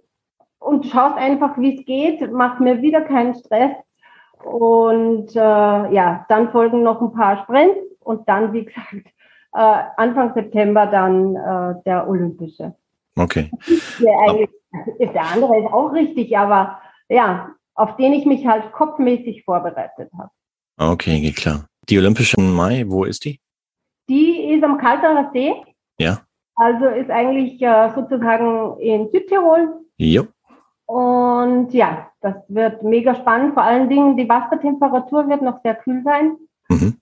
und 0.59 0.85
schaust 0.87 1.17
einfach, 1.17 1.57
wie 1.59 1.77
es 1.77 1.85
geht, 1.85 2.31
mach 2.31 2.59
mir 2.59 2.81
wieder 2.81 3.01
keinen 3.01 3.35
Stress 3.35 3.73
und 4.45 5.35
äh, 5.35 5.39
ja, 5.39 6.25
dann 6.29 6.51
folgen 6.51 6.83
noch 6.83 7.01
ein 7.01 7.13
paar 7.13 7.43
Sprints 7.43 7.79
und 7.99 8.27
dann, 8.27 8.53
wie 8.53 8.65
gesagt, 8.65 9.07
äh, 9.53 9.83
Anfang 9.97 10.33
September 10.33 10.87
dann 10.87 11.35
äh, 11.35 11.81
der 11.85 12.07
Olympische. 12.07 12.75
Okay. 13.15 13.51
Der, 13.99 14.47
der 15.13 15.31
andere 15.31 15.59
ist 15.59 15.67
auch 15.71 15.93
richtig, 15.93 16.35
aber 16.37 16.79
ja, 17.09 17.49
auf 17.75 17.95
den 17.97 18.13
ich 18.13 18.25
mich 18.25 18.45
halt 18.45 18.71
kopfmäßig 18.71 19.43
vorbereitet 19.43 20.09
habe. 20.17 20.31
Okay, 20.77 21.31
klar. 21.31 21.65
Die 21.89 21.97
Olympische 21.97 22.37
im 22.37 22.53
Mai, 22.53 22.85
wo 22.87 23.03
ist 23.03 23.25
die? 23.25 23.39
Die 24.09 24.53
ist 24.53 24.63
am 24.63 24.77
Kalterer 24.77 25.29
See. 25.33 25.53
Ja. 25.99 26.21
Also 26.55 26.85
ist 26.85 27.09
eigentlich 27.09 27.61
äh, 27.61 27.91
sozusagen 27.95 28.79
in 28.79 29.09
Südtirol. 29.11 29.81
Ja. 29.97 30.23
Und 30.93 31.73
ja, 31.73 32.11
das 32.21 32.35
wird 32.49 32.83
mega 32.83 33.15
spannend. 33.15 33.55
Vor 33.55 33.63
allen 33.63 33.89
Dingen, 33.89 34.15
die 34.15 34.29
Wassertemperatur 34.29 35.27
wird 35.27 35.41
noch 35.41 35.59
sehr 35.63 35.73
kühl 35.73 36.03
sein. 36.03 36.37
Mhm. 36.69 36.99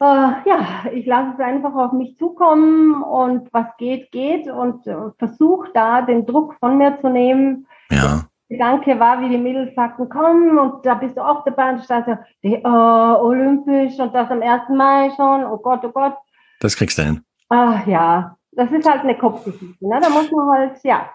Äh, 0.00 0.04
ja, 0.04 0.84
ich 0.92 1.04
lasse 1.04 1.32
es 1.34 1.40
einfach 1.40 1.74
auf 1.74 1.90
mich 1.90 2.16
zukommen 2.16 3.02
und 3.02 3.52
was 3.52 3.76
geht, 3.76 4.12
geht 4.12 4.46
und 4.46 4.86
äh, 4.86 5.10
versuche 5.18 5.68
da 5.74 6.02
den 6.02 6.26
Druck 6.26 6.54
von 6.60 6.78
mir 6.78 7.00
zu 7.00 7.08
nehmen. 7.08 7.66
Ja. 7.90 8.22
Der 8.48 8.58
Gedanke 8.58 9.00
war, 9.00 9.20
wie 9.20 9.30
die 9.30 9.38
Mädels 9.38 9.74
sagten, 9.74 10.08
komm, 10.08 10.56
und 10.56 10.86
da 10.86 10.94
bist 10.94 11.16
du 11.16 11.20
auch 11.20 11.42
dabei. 11.42 11.72
Und 11.72 11.80
ich 11.80 11.88
dachte, 11.88 12.20
oh, 12.44 13.26
olympisch 13.26 13.98
und 13.98 14.14
das 14.14 14.30
am 14.30 14.42
1. 14.42 14.68
Mai 14.68 15.10
schon. 15.16 15.44
Oh 15.44 15.58
Gott, 15.58 15.80
oh 15.82 15.90
Gott. 15.90 16.14
Das 16.60 16.76
kriegst 16.76 16.96
du 16.98 17.02
hin. 17.02 17.24
Ach 17.48 17.84
ja, 17.84 18.36
das 18.52 18.70
ist 18.70 18.88
halt 18.88 19.00
eine 19.00 19.18
Kopfgeschichte. 19.18 19.88
Ne? 19.88 19.98
Da 20.00 20.08
muss 20.08 20.30
man 20.30 20.56
halt, 20.56 20.78
ja, 20.84 21.10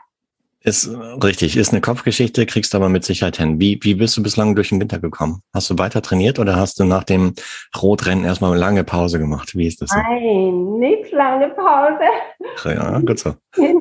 ist 0.64 0.90
richtig, 1.22 1.58
ist 1.58 1.74
eine 1.74 1.82
Kopfgeschichte, 1.82 2.46
kriegst 2.46 2.74
aber 2.74 2.88
mit 2.88 3.04
Sicherheit 3.04 3.38
hin. 3.38 3.60
Wie, 3.60 3.80
wie 3.84 3.96
bist 3.96 4.16
du 4.16 4.24
bislang 4.24 4.56
durch 4.56 4.70
den 4.70 4.80
Winter 4.80 5.00
gekommen? 5.00 5.42
Hast 5.54 5.70
du 5.70 5.78
weiter 5.78 6.02
trainiert 6.02 6.40
oder 6.40 6.56
hast 6.56 6.80
du 6.80 6.86
nach 6.86 7.04
dem 7.04 7.34
Rotrennen 7.82 8.24
erstmal 8.24 8.52
eine 8.52 8.60
lange 8.60 8.84
Pause 8.86 9.20
gemacht? 9.20 9.56
Wie 9.56 9.68
ist 9.68 9.82
das? 9.82 9.90
So? 9.90 9.98
Nein, 9.98 10.80
nicht 10.80 11.12
lange 11.12 11.50
Pause. 11.50 12.06
Ja, 12.66 13.00
gut 13.00 13.20
so. 13.20 13.34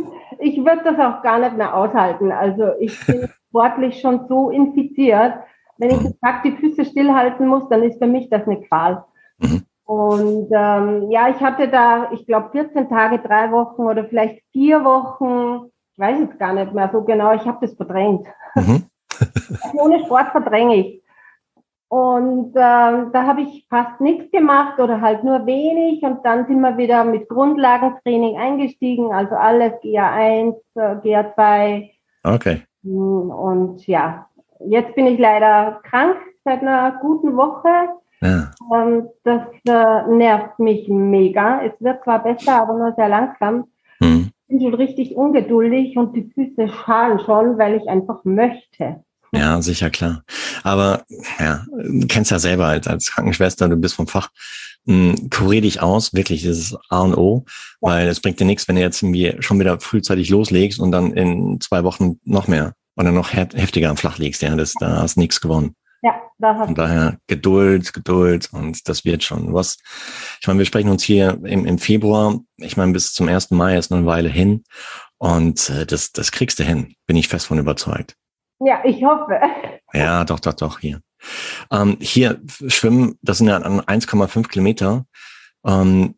Ich 0.44 0.56
würde 0.56 0.82
das 0.82 0.98
auch 0.98 1.22
gar 1.22 1.38
nicht 1.38 1.56
mehr 1.56 1.72
aushalten. 1.72 2.32
Also 2.32 2.70
ich 2.80 2.98
bin 3.06 3.28
sportlich 3.48 4.00
schon 4.00 4.26
so 4.28 4.50
infiziert. 4.50 5.34
Wenn 5.78 5.90
ich 5.90 6.00
mhm. 6.00 6.14
Tag 6.20 6.42
die 6.42 6.56
Füße 6.56 6.84
stillhalten 6.84 7.46
muss, 7.46 7.68
dann 7.68 7.84
ist 7.84 7.98
für 7.98 8.08
mich 8.08 8.28
das 8.28 8.44
eine 8.48 8.60
Qual. 8.62 9.04
Mhm. 9.38 9.62
Und 9.84 10.48
ähm, 10.52 11.10
ja, 11.10 11.28
ich 11.28 11.40
hatte 11.40 11.68
da, 11.68 12.10
ich 12.12 12.26
glaube, 12.26 12.48
14 12.50 12.88
Tage, 12.88 13.20
drei 13.20 13.52
Wochen 13.52 13.82
oder 13.82 14.04
vielleicht 14.06 14.42
vier 14.50 14.82
Wochen 14.84 15.70
weiß 16.02 16.18
jetzt 16.18 16.38
gar 16.38 16.52
nicht 16.52 16.74
mehr 16.74 16.90
so 16.92 17.02
genau, 17.02 17.32
ich 17.32 17.46
habe 17.46 17.66
das 17.66 17.74
verdrängt. 17.76 18.26
Mhm. 18.56 18.84
Ohne 19.74 20.00
Sport 20.00 20.28
verdränge 20.32 20.76
ich. 20.76 21.02
Und 21.88 22.56
äh, 22.56 23.10
da 23.12 23.26
habe 23.26 23.42
ich 23.42 23.66
fast 23.68 24.00
nichts 24.00 24.30
gemacht 24.32 24.80
oder 24.80 25.00
halt 25.00 25.24
nur 25.24 25.44
wenig. 25.46 26.02
Und 26.02 26.24
dann 26.24 26.46
sind 26.46 26.60
wir 26.60 26.78
wieder 26.78 27.04
mit 27.04 27.28
Grundlagentraining 27.28 28.38
eingestiegen, 28.38 29.12
also 29.12 29.34
alles 29.34 29.72
GA1, 29.82 30.56
GA2. 30.74 31.90
Okay. 32.24 32.62
Hm, 32.82 33.30
und 33.30 33.86
ja, 33.86 34.26
jetzt 34.60 34.94
bin 34.94 35.06
ich 35.06 35.18
leider 35.18 35.80
krank 35.84 36.16
seit 36.44 36.62
einer 36.62 36.98
guten 37.00 37.36
Woche. 37.36 37.68
Ja. 38.22 38.50
Ähm, 38.74 39.08
das 39.24 39.42
äh, 39.68 40.10
nervt 40.10 40.58
mich 40.58 40.88
mega. 40.88 41.60
Es 41.62 41.72
wird 41.80 42.02
zwar 42.04 42.22
besser, 42.22 42.62
aber 42.62 42.72
nur 42.74 42.94
sehr 42.94 43.08
langsam. 43.08 43.66
Bin 44.52 44.60
schon 44.60 44.74
richtig 44.74 45.16
ungeduldig 45.16 45.96
und 45.96 46.14
die 46.14 46.30
Füße 46.34 46.68
schalen 46.68 47.20
schon, 47.20 47.56
weil 47.56 47.76
ich 47.76 47.88
einfach 47.88 48.22
möchte. 48.24 49.02
Ja, 49.34 49.62
sicher, 49.62 49.88
klar. 49.88 50.24
Aber 50.62 51.04
ja, 51.40 51.64
du 51.70 52.06
kennst 52.06 52.30
ja 52.30 52.38
selber 52.38 52.66
als, 52.66 52.86
als 52.86 53.10
Krankenschwester, 53.10 53.66
du 53.70 53.76
bist 53.76 53.94
vom 53.94 54.06
Fach. 54.06 54.28
Hm, 54.86 55.30
kurier 55.30 55.62
dich 55.62 55.80
aus, 55.80 56.12
wirklich, 56.12 56.42
das 56.42 56.58
ist 56.58 56.76
A 56.90 57.00
und 57.00 57.16
O, 57.16 57.46
weil 57.80 58.08
es 58.08 58.20
bringt 58.20 58.40
dir 58.40 58.44
nichts, 58.44 58.68
wenn 58.68 58.76
du 58.76 58.82
jetzt 58.82 59.02
irgendwie 59.02 59.34
schon 59.40 59.58
wieder 59.58 59.80
frühzeitig 59.80 60.28
loslegst 60.28 60.80
und 60.80 60.92
dann 60.92 61.14
in 61.14 61.60
zwei 61.62 61.82
Wochen 61.82 62.20
noch 62.24 62.46
mehr 62.46 62.74
oder 62.96 63.10
noch 63.10 63.32
heftiger 63.32 63.88
am 63.88 63.96
Flach 63.96 64.18
liegst. 64.18 64.42
Ja, 64.42 64.54
das, 64.54 64.74
da 64.74 65.00
hast 65.00 65.16
nichts 65.16 65.40
gewonnen. 65.40 65.76
Ja, 66.02 66.20
da 66.38 66.56
hast 66.56 66.66
Von 66.66 66.74
daher 66.74 67.18
Geduld, 67.28 67.92
Geduld 67.92 68.50
und 68.52 68.88
das 68.88 69.04
wird 69.04 69.22
schon 69.22 69.54
was. 69.54 69.78
Ich 70.40 70.46
meine, 70.46 70.58
wir 70.58 70.66
sprechen 70.66 70.90
uns 70.90 71.02
hier 71.02 71.38
im, 71.44 71.64
im 71.64 71.78
Februar. 71.78 72.40
Ich 72.56 72.76
meine, 72.76 72.92
bis 72.92 73.12
zum 73.12 73.28
1. 73.28 73.52
Mai 73.52 73.76
ist 73.76 73.90
noch 73.90 73.98
eine 73.98 74.06
Weile 74.06 74.28
hin. 74.28 74.64
Und 75.18 75.70
äh, 75.70 75.86
das, 75.86 76.10
das 76.10 76.32
kriegst 76.32 76.58
du 76.58 76.64
hin, 76.64 76.94
bin 77.06 77.16
ich 77.16 77.28
fest 77.28 77.46
von 77.46 77.58
überzeugt. 77.58 78.16
Ja, 78.60 78.80
ich 78.84 79.02
hoffe. 79.04 79.40
Ja, 79.94 80.24
doch, 80.24 80.40
doch, 80.40 80.54
doch, 80.54 80.78
hier. 80.78 81.02
Ähm, 81.70 81.98
hier 82.00 82.40
schwimmen, 82.66 83.18
das 83.20 83.36
sind 83.36 83.48
ja 83.48 83.58
1,5 83.58 84.48
Kilometer. 84.48 85.04
Ähm, 85.66 86.14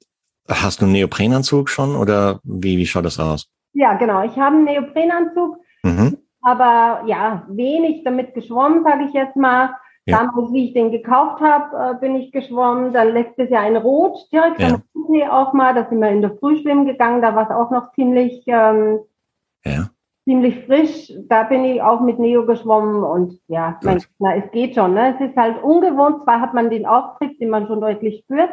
Hast 0.49 0.81
du 0.81 0.85
einen 0.85 0.92
Neoprenanzug 0.92 1.70
schon 1.70 1.97
oder 1.97 2.40
wie, 2.44 2.77
wie 2.77 2.87
schaut 2.87 3.07
das 3.07 3.18
aus? 3.18 3.49
Ja, 3.73 3.94
genau. 3.94 4.23
Ich 4.25 4.37
habe 4.37 4.57
einen 4.57 4.64
Neoprenanzug, 4.64 5.57
mhm. 5.83 6.18
Aber 6.44 7.02
ja, 7.07 7.44
wenig 7.48 8.04
damit 8.04 8.35
geschwommen, 8.35 8.85
sage 8.85 9.04
ich 9.04 9.12
jetzt 9.12 9.37
mal. 9.37 9.70
Ja. 10.07 10.18
Damals, 10.18 10.52
wie 10.52 10.66
ich 10.66 10.74
den 10.74 10.90
gekauft 10.90 11.40
habe, 11.40 11.96
äh, 11.96 12.00
bin 12.00 12.14
ich 12.16 12.30
geschwommen. 12.30 12.92
Dann 12.92 13.14
letztes 13.14 13.48
Jahr 13.48 13.66
in 13.66 13.76
Rot, 13.76 14.18
direkt 14.30 14.61
ja. 14.61 14.74
am 14.74 14.83
auch 15.30 15.52
mal. 15.54 15.74
Da 15.74 15.87
sind 15.88 16.00
wir 16.00 16.11
in 16.11 16.20
der 16.20 16.37
Früh 16.37 16.59
schwimmen 16.59 16.85
gegangen. 16.85 17.22
Da 17.22 17.35
war 17.35 17.44
es 17.44 17.57
auch 17.57 17.70
noch 17.70 17.92
ziemlich, 17.92 18.42
ähm, 18.46 19.00
ja. 19.64 19.88
ziemlich 20.24 20.64
frisch. 20.66 21.12
Da 21.28 21.44
bin 21.44 21.64
ich 21.64 21.80
auch 21.80 22.00
mit 22.00 22.18
Neo 22.18 22.44
geschwommen 22.44 23.02
und 23.02 23.40
ja, 23.48 23.78
mein, 23.83 24.02
na, 24.18 24.37
es 24.37 24.50
geht 24.50 24.74
schon. 24.74 24.92
Ne? 24.92 25.14
Es 25.14 25.28
ist 25.28 25.37
halt 25.37 25.62
ungewohnt. 25.62 26.24
Zwar 26.24 26.40
hat 26.40 26.52
man 26.52 26.68
den 26.68 26.85
Auftritt, 26.85 27.40
den 27.40 27.48
man 27.48 27.66
schon 27.66 27.80
deutlich 27.80 28.20
spürt. 28.24 28.50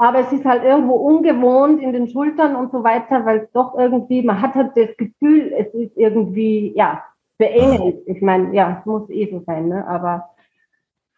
Aber 0.00 0.20
es 0.20 0.32
ist 0.32 0.46
halt 0.46 0.64
irgendwo 0.64 0.94
ungewohnt 0.94 1.82
in 1.82 1.92
den 1.92 2.08
Schultern 2.08 2.56
und 2.56 2.72
so 2.72 2.82
weiter, 2.82 3.26
weil 3.26 3.40
es 3.40 3.52
doch 3.52 3.74
irgendwie, 3.76 4.22
man 4.22 4.40
hat 4.40 4.54
halt 4.54 4.74
das 4.74 4.96
Gefühl, 4.96 5.52
es 5.52 5.66
ist 5.74 5.94
irgendwie, 5.94 6.72
ja, 6.74 7.04
beengend. 7.36 7.96
Ich 8.06 8.22
meine, 8.22 8.54
ja, 8.54 8.78
es 8.80 8.86
muss 8.86 9.10
eh 9.10 9.30
so 9.30 9.44
sein, 9.44 9.68
ne? 9.68 9.86
Aber 9.86 10.30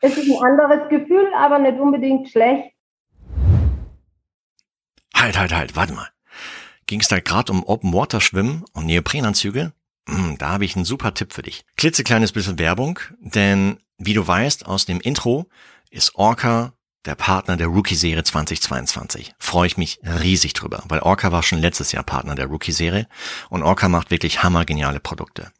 es 0.01 0.19
ist 0.19 0.29
ein 0.29 0.45
anderes 0.45 0.89
Gefühl, 0.89 1.29
aber 1.33 1.61
nicht 1.61 1.79
unbedingt 1.79 2.29
schlecht. 2.29 2.73
Halt, 5.15 5.39
halt, 5.39 5.55
halt, 5.55 5.77
warte 5.77 5.93
mal. 5.93 6.09
Ging 6.87 6.99
es 6.99 7.09
da 7.09 7.21
gerade 7.21 7.53
um 7.53 7.63
Open 7.65 7.93
Water 7.93 8.21
Schwimmen 8.21 8.65
und 8.75 8.87
Neoprenanzüge? 8.87 9.73
Hm, 10.09 10.39
da 10.39 10.49
habe 10.49 10.65
ich 10.65 10.75
einen 10.75 10.85
super 10.85 11.15
Tipp 11.15 11.33
für 11.33 11.43
dich. 11.43 11.65
Klitzekleines 11.77 12.33
bisschen 12.33 12.59
Werbung, 12.59 12.99
denn 13.21 13.79
wie 13.97 14.15
du 14.15 14.27
weißt 14.27 14.67
aus 14.67 14.87
dem 14.87 15.01
Intro 15.01 15.47
ist 15.93 16.17
Orca 16.17 16.73
der 17.05 17.15
Partner 17.15 17.57
der 17.57 17.67
Rookie-Serie 17.67 18.23
2022. 18.23 19.35
Freue 19.39 19.67
ich 19.67 19.77
mich 19.77 19.99
riesig 20.03 20.55
drüber, 20.55 20.85
weil 20.89 21.01
Orca 21.01 21.33
war 21.33 21.43
schon 21.43 21.59
letztes 21.59 21.93
Jahr 21.93 22.05
Partner 22.05 22.35
der 22.35 22.47
Rookie-Serie 22.47 23.09
und 23.51 23.63
Orca 23.63 23.89
macht 23.89 24.11
wirklich 24.11 24.43
hammergeniale 24.43 25.01
Produkte. 25.01 25.53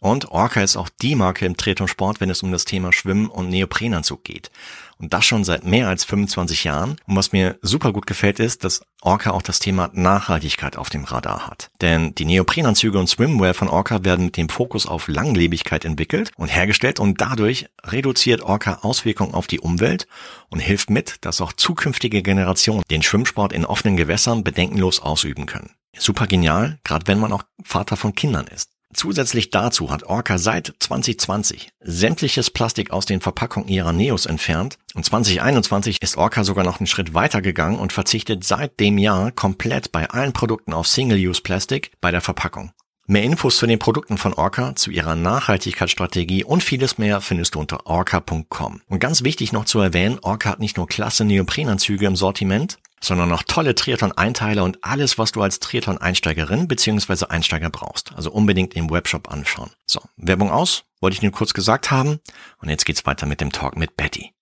Und 0.00 0.30
Orca 0.30 0.60
ist 0.60 0.76
auch 0.76 0.88
die 0.88 1.16
Marke 1.16 1.44
im 1.44 1.56
Tretumsport, 1.56 2.20
wenn 2.20 2.30
es 2.30 2.42
um 2.42 2.52
das 2.52 2.64
Thema 2.64 2.92
Schwimmen 2.92 3.28
und 3.28 3.48
Neoprenanzug 3.48 4.22
geht. 4.22 4.50
Und 4.98 5.12
das 5.14 5.24
schon 5.24 5.44
seit 5.44 5.64
mehr 5.64 5.88
als 5.88 6.04
25 6.04 6.64
Jahren. 6.64 6.96
Und 7.06 7.16
was 7.16 7.32
mir 7.32 7.58
super 7.62 7.92
gut 7.92 8.06
gefällt 8.06 8.40
ist, 8.40 8.64
dass 8.64 8.82
Orca 9.00 9.30
auch 9.30 9.42
das 9.42 9.60
Thema 9.60 9.90
Nachhaltigkeit 9.92 10.76
auf 10.76 10.90
dem 10.90 11.04
Radar 11.04 11.46
hat. 11.46 11.70
Denn 11.80 12.14
die 12.16 12.24
Neoprenanzüge 12.24 12.98
und 12.98 13.08
Swimwear 13.08 13.54
von 13.54 13.68
Orca 13.68 14.04
werden 14.04 14.26
mit 14.26 14.36
dem 14.36 14.48
Fokus 14.48 14.86
auf 14.86 15.06
Langlebigkeit 15.06 15.84
entwickelt 15.84 16.32
und 16.36 16.48
hergestellt 16.48 16.98
und 16.98 17.20
dadurch 17.20 17.68
reduziert 17.84 18.42
Orca 18.42 18.80
Auswirkungen 18.82 19.34
auf 19.34 19.46
die 19.46 19.60
Umwelt 19.60 20.08
und 20.48 20.58
hilft 20.58 20.90
mit, 20.90 21.24
dass 21.24 21.40
auch 21.40 21.52
zukünftige 21.52 22.22
Generationen 22.22 22.82
den 22.90 23.02
Schwimmsport 23.02 23.52
in 23.52 23.64
offenen 23.64 23.96
Gewässern 23.96 24.42
bedenkenlos 24.42 25.00
ausüben 25.00 25.46
können. 25.46 25.70
Super 25.96 26.26
genial, 26.26 26.78
gerade 26.84 27.06
wenn 27.06 27.20
man 27.20 27.32
auch 27.32 27.44
Vater 27.62 27.96
von 27.96 28.14
Kindern 28.14 28.46
ist. 28.48 28.70
Zusätzlich 28.94 29.50
dazu 29.50 29.90
hat 29.90 30.04
Orca 30.04 30.38
seit 30.38 30.72
2020 30.78 31.70
sämtliches 31.80 32.50
Plastik 32.50 32.90
aus 32.90 33.04
den 33.04 33.20
Verpackungen 33.20 33.68
ihrer 33.68 33.92
Neos 33.92 34.24
entfernt 34.24 34.78
und 34.94 35.04
2021 35.04 36.00
ist 36.00 36.16
Orca 36.16 36.42
sogar 36.42 36.64
noch 36.64 36.80
einen 36.80 36.86
Schritt 36.86 37.12
weiter 37.12 37.42
gegangen 37.42 37.78
und 37.78 37.92
verzichtet 37.92 38.44
seit 38.44 38.80
dem 38.80 38.96
Jahr 38.96 39.30
komplett 39.30 39.92
bei 39.92 40.08
allen 40.08 40.32
Produkten 40.32 40.72
auf 40.72 40.88
Single-Use-Plastik 40.88 41.92
bei 42.00 42.10
der 42.10 42.22
Verpackung. 42.22 42.72
Mehr 43.10 43.22
Infos 43.22 43.56
zu 43.56 43.66
den 43.66 43.78
Produkten 43.78 44.18
von 44.18 44.34
Orca, 44.34 44.74
zu 44.74 44.90
ihrer 44.90 45.16
Nachhaltigkeitsstrategie 45.16 46.44
und 46.44 46.62
vieles 46.62 46.98
mehr 46.98 47.22
findest 47.22 47.54
du 47.54 47.60
unter 47.60 47.86
orca.com. 47.86 48.82
Und 48.86 48.98
ganz 48.98 49.24
wichtig 49.24 49.52
noch 49.52 49.64
zu 49.64 49.80
erwähnen, 49.80 50.18
Orca 50.20 50.50
hat 50.50 50.60
nicht 50.60 50.76
nur 50.76 50.86
klasse 50.86 51.24
Neoprenanzüge 51.24 52.04
im 52.04 52.16
Sortiment, 52.16 52.78
sondern 53.00 53.28
noch 53.28 53.42
tolle 53.42 53.74
Triathlon-Einteiler 53.74 54.64
und 54.64 54.78
alles, 54.82 55.18
was 55.18 55.32
du 55.32 55.42
als 55.42 55.60
Triathlon-Einsteigerin 55.60 56.68
bzw. 56.68 57.26
Einsteiger 57.28 57.70
brauchst. 57.70 58.12
Also 58.16 58.30
unbedingt 58.30 58.74
im 58.76 58.90
Webshop 58.90 59.30
anschauen. 59.30 59.70
So, 59.86 60.00
Werbung 60.16 60.50
aus, 60.50 60.84
wollte 61.00 61.14
ich 61.14 61.22
nur 61.22 61.32
kurz 61.32 61.54
gesagt 61.54 61.90
haben. 61.90 62.20
Und 62.60 62.68
jetzt 62.68 62.84
geht's 62.84 63.06
weiter 63.06 63.26
mit 63.26 63.40
dem 63.40 63.52
Talk 63.52 63.76
mit 63.76 63.96
Betty. 63.96 64.32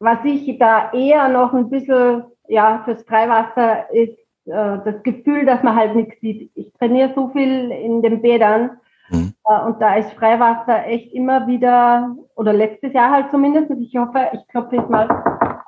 Was 0.00 0.18
ich 0.24 0.58
da 0.58 0.92
eher 0.92 1.28
noch 1.28 1.52
ein 1.52 1.70
bisschen, 1.70 2.24
ja, 2.48 2.82
fürs 2.84 3.02
Freiwasser 3.02 3.90
ist 3.92 4.16
äh, 4.46 4.78
das 4.84 5.02
Gefühl, 5.02 5.44
dass 5.44 5.62
man 5.62 5.74
halt 5.74 5.96
nichts 5.96 6.20
sieht. 6.20 6.50
Ich 6.54 6.72
trainiere 6.78 7.12
so 7.14 7.30
viel 7.30 7.70
in 7.70 8.02
den 8.02 8.22
Bädern. 8.22 8.78
Mhm. 9.10 9.34
Äh, 9.44 9.60
und 9.66 9.80
da 9.80 9.96
ist 9.96 10.12
Freiwasser 10.12 10.86
echt 10.86 11.12
immer 11.12 11.46
wieder, 11.46 12.14
oder 12.36 12.52
letztes 12.52 12.92
Jahr 12.92 13.10
halt 13.10 13.30
zumindest, 13.30 13.70
ich 13.80 13.96
hoffe, 13.96 14.28
ich 14.32 14.46
klopfe 14.48 14.76
jetzt 14.76 14.90
mal 14.90 15.08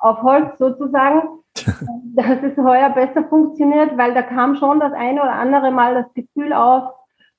auf 0.01 0.21
Holz 0.21 0.57
sozusagen, 0.59 1.21
dass 1.55 2.43
es 2.43 2.57
heuer 2.57 2.89
besser 2.89 3.23
funktioniert, 3.29 3.97
weil 3.97 4.13
da 4.13 4.21
kam 4.21 4.55
schon 4.55 4.79
das 4.79 4.93
eine 4.93 5.21
oder 5.21 5.33
andere 5.33 5.71
Mal 5.71 5.95
das 5.95 6.13
Gefühl 6.13 6.53
auf, 6.53 6.91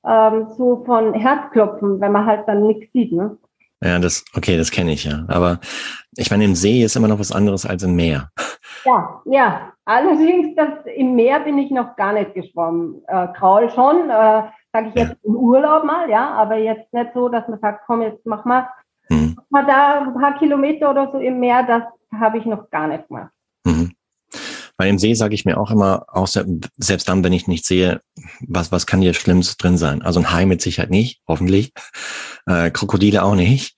ähm, 0.06 0.48
so 0.56 0.82
von 0.84 1.14
Herzklopfen, 1.14 2.00
wenn 2.00 2.12
man 2.12 2.26
halt 2.26 2.48
dann 2.48 2.66
nichts 2.66 2.92
sieht. 2.92 3.12
Ne? 3.12 3.36
Ja, 3.82 3.98
das, 3.98 4.24
okay, 4.36 4.56
das 4.56 4.70
kenne 4.70 4.92
ich 4.92 5.04
ja. 5.04 5.24
Aber 5.28 5.58
ich 6.16 6.30
meine, 6.30 6.44
im 6.44 6.54
See 6.54 6.82
ist 6.82 6.96
immer 6.96 7.08
noch 7.08 7.18
was 7.18 7.32
anderes 7.32 7.66
als 7.66 7.82
im 7.82 7.94
Meer. 7.96 8.30
Ja, 8.84 9.22
ja. 9.26 9.72
Allerdings, 9.84 10.56
das, 10.56 10.70
im 10.96 11.14
Meer 11.14 11.38
bin 11.40 11.56
ich 11.58 11.70
noch 11.70 11.94
gar 11.94 12.12
nicht 12.12 12.34
geschwommen. 12.34 13.00
Äh, 13.06 13.28
Kraul 13.28 13.70
schon, 13.70 14.10
äh, 14.10 14.42
sage 14.72 14.88
ich 14.88 14.94
jetzt 14.94 15.24
im 15.24 15.36
Urlaub 15.36 15.84
mal, 15.84 16.10
ja, 16.10 16.32
aber 16.32 16.56
jetzt 16.56 16.92
nicht 16.92 17.12
so, 17.14 17.28
dass 17.28 17.46
man 17.46 17.60
sagt, 17.60 17.82
komm, 17.86 18.02
jetzt 18.02 18.26
mach 18.26 18.44
mal, 18.44 18.68
hm. 19.12 19.36
mal 19.50 19.66
da 19.66 20.00
ein 20.02 20.14
paar 20.14 20.38
Kilometer 20.38 20.90
oder 20.90 21.10
so 21.12 21.18
im 21.18 21.40
Meer, 21.40 21.64
das 21.64 21.82
habe 22.20 22.38
ich 22.38 22.44
noch 22.44 22.70
gar 22.70 22.88
nicht 22.88 23.08
gemacht. 23.08 23.30
Mhm. 23.64 23.92
Weil 24.78 24.88
im 24.88 24.98
See 24.98 25.14
sage 25.14 25.34
ich 25.34 25.44
mir 25.44 25.58
auch 25.58 25.70
immer, 25.70 26.06
außer, 26.08 26.44
selbst 26.76 27.08
dann, 27.08 27.22
wenn 27.22 27.32
ich 27.32 27.46
nicht 27.46 27.64
sehe, 27.64 28.00
was, 28.40 28.72
was 28.72 28.86
kann 28.86 29.00
hier 29.00 29.14
Schlimmes 29.14 29.56
drin 29.56 29.76
sein? 29.76 30.02
Also 30.02 30.20
ein 30.20 30.32
Hai 30.32 30.46
mit 30.46 30.62
Sicherheit 30.62 30.90
nicht, 30.90 31.20
hoffentlich. 31.28 31.72
Äh, 32.46 32.70
Krokodile 32.70 33.22
auch 33.22 33.34
nicht. 33.34 33.76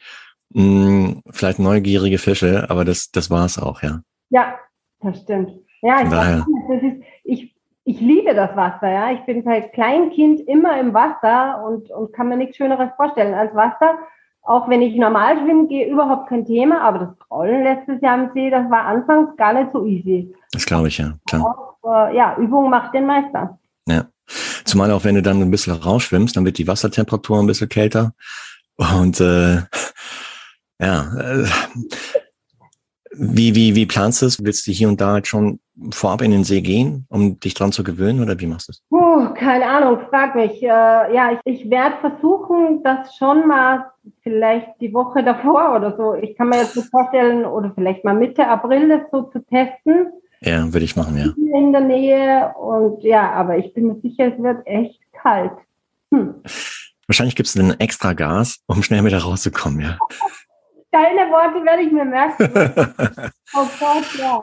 Hm, 0.55 1.23
vielleicht 1.31 1.59
neugierige 1.59 2.19
Fische, 2.19 2.71
aber 2.71 2.85
das, 2.85 3.11
das 3.11 3.31
war's 3.31 3.59
auch, 3.59 3.83
ja. 3.83 4.01
Ja, 4.31 4.59
das 5.01 5.21
stimmt. 5.23 5.53
Ja, 5.83 6.03
ich, 6.03 6.09
daher. 6.09 6.47
das 6.69 6.83
ist, 6.83 7.03
ich, 7.25 7.55
ich 7.85 8.01
liebe 8.01 8.35
das 8.35 8.57
Wasser, 8.57 8.91
ja. 8.91 9.13
Ich 9.13 9.21
bin 9.27 9.43
seit 9.43 9.73
Kleinkind 9.73 10.41
immer 10.49 10.81
im 10.81 10.95
Wasser 10.95 11.65
und, 11.67 11.91
und 11.91 12.13
kann 12.13 12.29
mir 12.29 12.37
nichts 12.37 12.57
Schöneres 12.57 12.91
vorstellen 12.97 13.35
als 13.35 13.55
Wasser. 13.55 13.99
Auch 14.47 14.69
wenn 14.69 14.83
ich 14.83 14.95
normal 14.97 15.39
schwimmen 15.39 15.69
gehe, 15.69 15.89
überhaupt 15.89 16.29
kein 16.29 16.45
Thema, 16.45 16.83
aber 16.83 16.99
das 16.99 17.31
Rollen 17.31 17.63
letztes 17.63 18.01
Jahr 18.03 18.19
am 18.19 18.31
See, 18.35 18.51
das 18.51 18.71
war 18.71 18.85
anfangs 18.85 19.35
gar 19.39 19.55
nicht 19.55 19.73
so 19.73 19.87
easy. 19.87 20.35
Das 20.53 20.67
glaube 20.67 20.89
ich, 20.89 20.99
ja. 20.99 21.15
Klar. 21.27 21.43
Auch, 21.83 22.09
äh, 22.09 22.17
ja, 22.17 22.37
Übung 22.37 22.69
macht 22.69 22.95
den 22.95 23.07
Meister. 23.07 23.59
Ja. 23.89 24.05
Zumal 24.65 24.91
auch 24.91 25.05
wenn 25.05 25.15
du 25.15 25.23
dann 25.23 25.41
ein 25.41 25.51
bisschen 25.51 25.75
rausschwimmst, 25.75 26.37
dann 26.37 26.45
wird 26.45 26.59
die 26.59 26.69
Wassertemperatur 26.69 27.39
ein 27.39 27.47
bisschen 27.47 27.71
kälter. 27.71 28.13
Und 28.77 29.21
äh, 29.21 29.63
ja, 30.79 31.15
äh, 31.19 31.47
wie, 33.17 33.55
wie, 33.55 33.75
wie 33.75 33.87
planst 33.87 34.23
du 34.23 34.27
es? 34.27 34.43
Willst 34.43 34.67
du 34.67 34.73
hier 34.73 34.89
und 34.89 35.01
da 35.01 35.13
halt 35.13 35.27
schon 35.27 35.61
vorab 35.91 36.23
in 36.23 36.31
den 36.31 36.45
See 36.45 36.61
gehen, 36.61 37.07
um 37.09 37.39
dich 37.41 37.55
dran 37.55 37.73
zu 37.73 37.83
gewöhnen 37.83 38.23
oder 38.23 38.39
wie 38.39 38.47
machst 38.47 38.69
du 38.69 38.73
es? 38.73 38.83
Uh, 38.91 39.33
keine 39.35 39.67
Ahnung, 39.67 39.99
frag 40.09 40.35
mich. 40.35 40.63
Äh, 40.63 40.67
ja, 40.67 41.33
ich, 41.33 41.63
ich 41.63 41.71
werde 41.71 41.97
versuchen, 42.01 42.83
das 42.83 43.17
schon 43.17 43.47
mal 43.49 43.87
vielleicht 44.23 44.69
die 44.81 44.93
Woche 44.93 45.25
davor 45.25 45.75
oder 45.77 45.97
so. 45.97 46.15
Ich 46.15 46.37
kann 46.37 46.49
mir 46.49 46.59
jetzt 46.59 46.77
nicht 46.77 46.91
vorstellen, 46.91 47.45
oder 47.45 47.73
vielleicht 47.75 48.05
mal 48.05 48.15
Mitte 48.15 48.47
April 48.47 48.89
das 48.89 49.03
so 49.11 49.23
zu 49.25 49.45
testen. 49.47 50.13
Ja, 50.41 50.73
würde 50.73 50.85
ich 50.85 50.97
machen, 50.97 51.17
ja. 51.17 51.33
In 51.59 51.73
der 51.73 51.81
Nähe 51.81 52.53
und 52.59 53.03
ja, 53.03 53.33
aber 53.33 53.57
ich 53.57 53.73
bin 53.73 53.87
mir 53.87 54.01
sicher, 54.01 54.33
es 54.33 54.43
wird 54.43 54.67
echt 54.67 55.01
kalt. 55.13 55.53
Hm. 56.13 56.35
Wahrscheinlich 57.07 57.35
gibt 57.35 57.49
es 57.49 57.57
ein 57.57 57.79
extra 57.81 58.13
Gas, 58.13 58.61
um 58.67 58.83
schnell 58.83 59.05
wieder 59.05 59.19
rauszukommen, 59.19 59.81
ja. 59.81 59.99
Deine 60.95 61.29
Worte 61.29 61.65
werde 61.65 61.83
ich 61.83 61.91
mir 61.91 62.05
merken. 62.05 62.45
oh 63.55 63.67
Gott, 63.81 64.05
ja. 64.17 64.41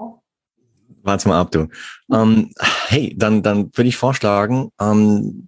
Warte 1.01 1.29
mal 1.29 1.39
ab, 1.39 1.51
du. 1.51 1.69
Ähm, 2.11 2.51
hey, 2.89 3.15
dann, 3.17 3.41
dann 3.41 3.71
würde 3.73 3.87
ich 3.87 3.95
vorschlagen, 3.95 4.69
ähm, 4.81 5.47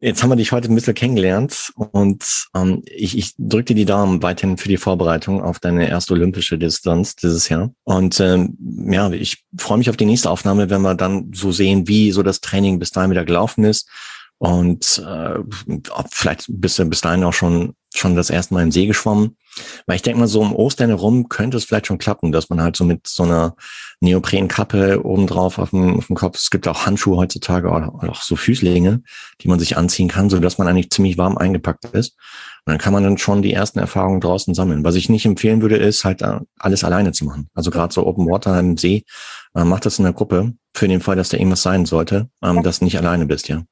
jetzt 0.00 0.22
haben 0.22 0.30
wir 0.30 0.36
dich 0.36 0.50
heute 0.50 0.72
ein 0.72 0.74
bisschen 0.74 0.94
kennengelernt 0.94 1.74
und 1.76 2.24
ähm, 2.56 2.82
ich, 2.86 3.18
ich 3.18 3.34
drücke 3.36 3.66
dir 3.66 3.74
die 3.74 3.84
Daumen 3.84 4.22
weiterhin 4.22 4.56
für 4.56 4.70
die 4.70 4.78
Vorbereitung 4.78 5.42
auf 5.42 5.58
deine 5.58 5.90
erste 5.90 6.14
olympische 6.14 6.56
Distanz 6.56 7.14
dieses 7.14 7.50
Jahr. 7.50 7.70
Und 7.84 8.18
ähm, 8.18 8.56
ja, 8.90 9.10
ich 9.10 9.44
freue 9.58 9.76
mich 9.76 9.90
auf 9.90 9.98
die 9.98 10.06
nächste 10.06 10.30
Aufnahme, 10.30 10.70
wenn 10.70 10.80
wir 10.80 10.94
dann 10.94 11.32
so 11.34 11.52
sehen, 11.52 11.86
wie 11.86 12.12
so 12.12 12.22
das 12.22 12.40
Training 12.40 12.78
bis 12.78 12.92
dahin 12.92 13.10
wieder 13.10 13.26
gelaufen 13.26 13.64
ist 13.64 13.90
und 14.38 15.04
äh, 15.06 15.40
vielleicht 16.10 16.46
bist 16.48 16.78
du 16.78 16.84
bis 16.86 17.02
dahin 17.02 17.24
auch 17.24 17.34
schon 17.34 17.74
schon 17.94 18.16
das 18.16 18.30
erste 18.30 18.54
Mal 18.54 18.62
im 18.62 18.72
See 18.72 18.86
geschwommen. 18.86 19.36
Weil 19.86 19.96
ich 19.96 20.02
denke 20.02 20.20
mal, 20.20 20.26
so 20.26 20.40
um 20.40 20.54
Ostern 20.54 20.88
herum 20.88 21.28
könnte 21.28 21.56
es 21.56 21.64
vielleicht 21.64 21.86
schon 21.86 21.98
klappen, 21.98 22.32
dass 22.32 22.50
man 22.50 22.62
halt 22.62 22.76
so 22.76 22.84
mit 22.84 23.06
so 23.06 23.22
einer 23.22 23.54
Neoprenkappe 24.00 25.04
obendrauf 25.04 25.58
auf 25.58 25.70
dem, 25.70 25.98
auf 25.98 26.06
dem 26.06 26.16
Kopf, 26.16 26.36
es 26.36 26.50
gibt 26.50 26.68
auch 26.68 26.86
Handschuhe 26.86 27.16
heutzutage 27.16 27.68
oder 27.68 27.92
auch 28.10 28.22
so 28.22 28.36
Füßlinge, 28.36 29.02
die 29.40 29.48
man 29.48 29.58
sich 29.58 29.76
anziehen 29.76 30.08
kann, 30.08 30.30
so 30.30 30.38
dass 30.38 30.58
man 30.58 30.68
eigentlich 30.68 30.90
ziemlich 30.90 31.18
warm 31.18 31.36
eingepackt 31.36 31.84
ist. 31.86 32.16
Und 32.64 32.72
dann 32.72 32.78
kann 32.78 32.92
man 32.92 33.02
dann 33.02 33.18
schon 33.18 33.42
die 33.42 33.52
ersten 33.52 33.78
Erfahrungen 33.78 34.20
draußen 34.20 34.54
sammeln. 34.54 34.84
Was 34.84 34.94
ich 34.94 35.08
nicht 35.08 35.24
empfehlen 35.24 35.62
würde, 35.62 35.76
ist 35.76 36.04
halt 36.04 36.22
äh, 36.22 36.40
alles 36.58 36.84
alleine 36.84 37.12
zu 37.12 37.24
machen. 37.24 37.48
Also 37.54 37.70
gerade 37.70 37.92
so 37.92 38.06
Open 38.06 38.28
Water 38.28 38.58
im 38.60 38.76
See, 38.76 39.04
äh, 39.54 39.64
macht 39.64 39.86
das 39.86 39.98
in 39.98 40.04
der 40.04 40.12
Gruppe, 40.12 40.52
für 40.74 40.88
den 40.88 41.00
Fall, 41.00 41.16
dass 41.16 41.30
da 41.30 41.36
irgendwas 41.36 41.62
sein 41.62 41.86
sollte, 41.86 42.28
ähm, 42.42 42.62
dass 42.62 42.78
du 42.78 42.84
nicht 42.84 42.98
alleine 42.98 43.26
bist, 43.26 43.48
ja. 43.48 43.62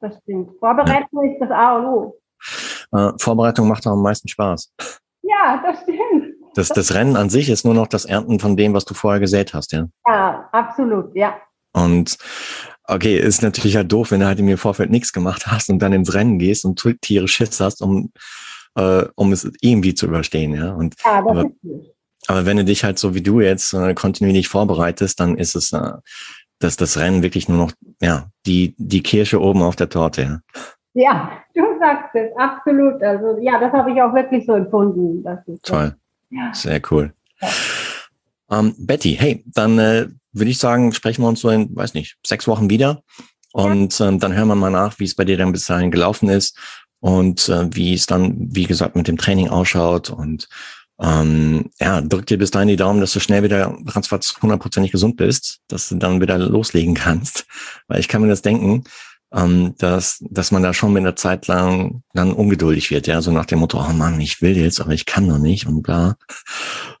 Das 0.00 0.18
stimmt. 0.22 0.50
Vorbereitung 0.58 1.24
ja. 1.24 1.32
ist 1.32 1.40
das 1.40 1.50
A 1.50 1.76
und 1.76 1.86
O. 1.86 2.19
Äh, 2.92 3.12
Vorbereitung 3.18 3.68
macht 3.68 3.86
auch 3.86 3.92
am 3.92 4.02
meisten 4.02 4.28
Spaß. 4.28 4.72
Ja, 5.22 5.62
das 5.64 5.82
stimmt. 5.82 6.34
Das, 6.54 6.68
das 6.68 6.94
Rennen 6.94 7.16
an 7.16 7.30
sich 7.30 7.48
ist 7.48 7.64
nur 7.64 7.74
noch 7.74 7.86
das 7.86 8.04
Ernten 8.04 8.40
von 8.40 8.56
dem, 8.56 8.74
was 8.74 8.84
du 8.84 8.94
vorher 8.94 9.20
gesät 9.20 9.54
hast, 9.54 9.72
ja? 9.72 9.86
Ja, 10.06 10.48
absolut, 10.52 11.14
ja. 11.14 11.36
Und 11.72 12.18
okay, 12.84 13.18
ist 13.18 13.42
natürlich 13.42 13.76
halt 13.76 13.92
doof, 13.92 14.10
wenn 14.10 14.20
du 14.20 14.26
halt 14.26 14.40
im 14.40 14.58
Vorfeld 14.58 14.90
nichts 14.90 15.12
gemacht 15.12 15.46
hast 15.46 15.70
und 15.70 15.78
dann 15.78 15.92
ins 15.92 16.12
Rennen 16.14 16.38
gehst 16.38 16.64
und 16.64 16.84
Tiere 17.00 17.28
Schiss 17.28 17.60
hast, 17.60 17.82
um, 17.82 18.12
äh, 18.74 19.04
um 19.14 19.32
es 19.32 19.50
irgendwie 19.60 19.94
zu 19.94 20.06
überstehen, 20.06 20.54
ja. 20.54 20.72
Und, 20.72 20.96
ja, 21.04 21.22
das 21.22 21.30
aber, 21.30 21.44
ist 21.46 21.64
nicht. 21.64 21.94
aber 22.26 22.46
wenn 22.46 22.56
du 22.56 22.64
dich 22.64 22.82
halt 22.82 22.98
so 22.98 23.14
wie 23.14 23.22
du 23.22 23.40
jetzt 23.40 23.72
äh, 23.72 23.94
kontinuierlich 23.94 24.48
vorbereitest, 24.48 25.20
dann 25.20 25.38
ist 25.38 25.54
es 25.54 25.72
äh, 25.72 25.92
das, 26.58 26.76
das 26.76 26.98
Rennen 26.98 27.22
wirklich 27.22 27.48
nur 27.48 27.58
noch, 27.58 27.72
ja, 28.02 28.28
die, 28.46 28.74
die 28.76 29.02
Kirsche 29.02 29.40
oben 29.40 29.62
auf 29.62 29.76
der 29.76 29.88
Torte, 29.88 30.22
ja. 30.22 30.40
Ja, 30.94 31.42
du 31.54 31.62
sagst 31.78 32.14
es, 32.14 32.36
absolut. 32.36 33.02
Also 33.02 33.38
ja, 33.40 33.60
das 33.60 33.72
habe 33.72 33.92
ich 33.92 34.02
auch 34.02 34.12
wirklich 34.12 34.44
so 34.46 34.54
empfunden. 34.54 35.22
Das 35.22 35.46
ist 35.46 35.64
Toll. 35.64 35.94
Ja. 36.30 36.52
Sehr 36.52 36.80
cool. 36.90 37.12
Ja. 37.40 37.48
Ähm, 38.50 38.74
Betty, 38.78 39.16
hey, 39.18 39.44
dann 39.46 39.78
äh, 39.78 40.08
würde 40.32 40.50
ich 40.50 40.58
sagen, 40.58 40.92
sprechen 40.92 41.22
wir 41.22 41.28
uns 41.28 41.40
so 41.40 41.50
in, 41.50 41.74
weiß 41.74 41.94
nicht, 41.94 42.18
sechs 42.26 42.48
Wochen 42.48 42.70
wieder. 42.70 43.02
Und 43.52 43.98
ja. 43.98 44.08
ähm, 44.08 44.18
dann 44.18 44.34
hören 44.34 44.48
wir 44.48 44.54
mal 44.54 44.70
nach, 44.70 44.98
wie 44.98 45.04
es 45.04 45.14
bei 45.14 45.24
dir 45.24 45.36
dann 45.36 45.52
bis 45.52 45.66
dahin 45.66 45.90
gelaufen 45.90 46.28
ist 46.28 46.56
und 47.00 47.48
äh, 47.48 47.74
wie 47.74 47.94
es 47.94 48.06
dann, 48.06 48.34
wie 48.36 48.66
gesagt, 48.66 48.96
mit 48.96 49.08
dem 49.08 49.16
Training 49.16 49.48
ausschaut. 49.48 50.10
Und 50.10 50.48
ähm, 51.00 51.70
ja, 51.80 52.00
drück 52.00 52.26
dir 52.26 52.38
bis 52.38 52.50
dahin 52.50 52.68
die 52.68 52.76
Daumen, 52.76 53.00
dass 53.00 53.12
du 53.12 53.20
schnell 53.20 53.42
wieder 53.42 53.76
hundertprozentig 54.42 54.92
gesund 54.92 55.16
bist, 55.16 55.60
dass 55.68 55.88
du 55.88 55.96
dann 55.96 56.20
wieder 56.20 56.38
loslegen 56.38 56.94
kannst. 56.94 57.46
Weil 57.88 58.00
ich 58.00 58.08
kann 58.08 58.22
mir 58.22 58.28
das 58.28 58.42
denken, 58.42 58.84
ähm, 59.32 59.74
dass, 59.78 60.24
dass 60.30 60.52
man 60.52 60.62
da 60.62 60.74
schon 60.74 60.92
mit 60.92 61.02
einer 61.02 61.16
Zeit 61.16 61.46
lang 61.46 62.02
dann 62.14 62.32
ungeduldig 62.32 62.90
wird, 62.90 63.06
ja, 63.06 63.20
so 63.20 63.30
nach 63.30 63.46
dem 63.46 63.60
Motto, 63.60 63.78
oh 63.78 63.92
Mann, 63.92 64.20
ich 64.20 64.42
will 64.42 64.56
jetzt, 64.56 64.80
aber 64.80 64.92
ich 64.92 65.06
kann 65.06 65.26
noch 65.26 65.38
nicht 65.38 65.66
und 65.66 65.82
bla. 65.82 66.16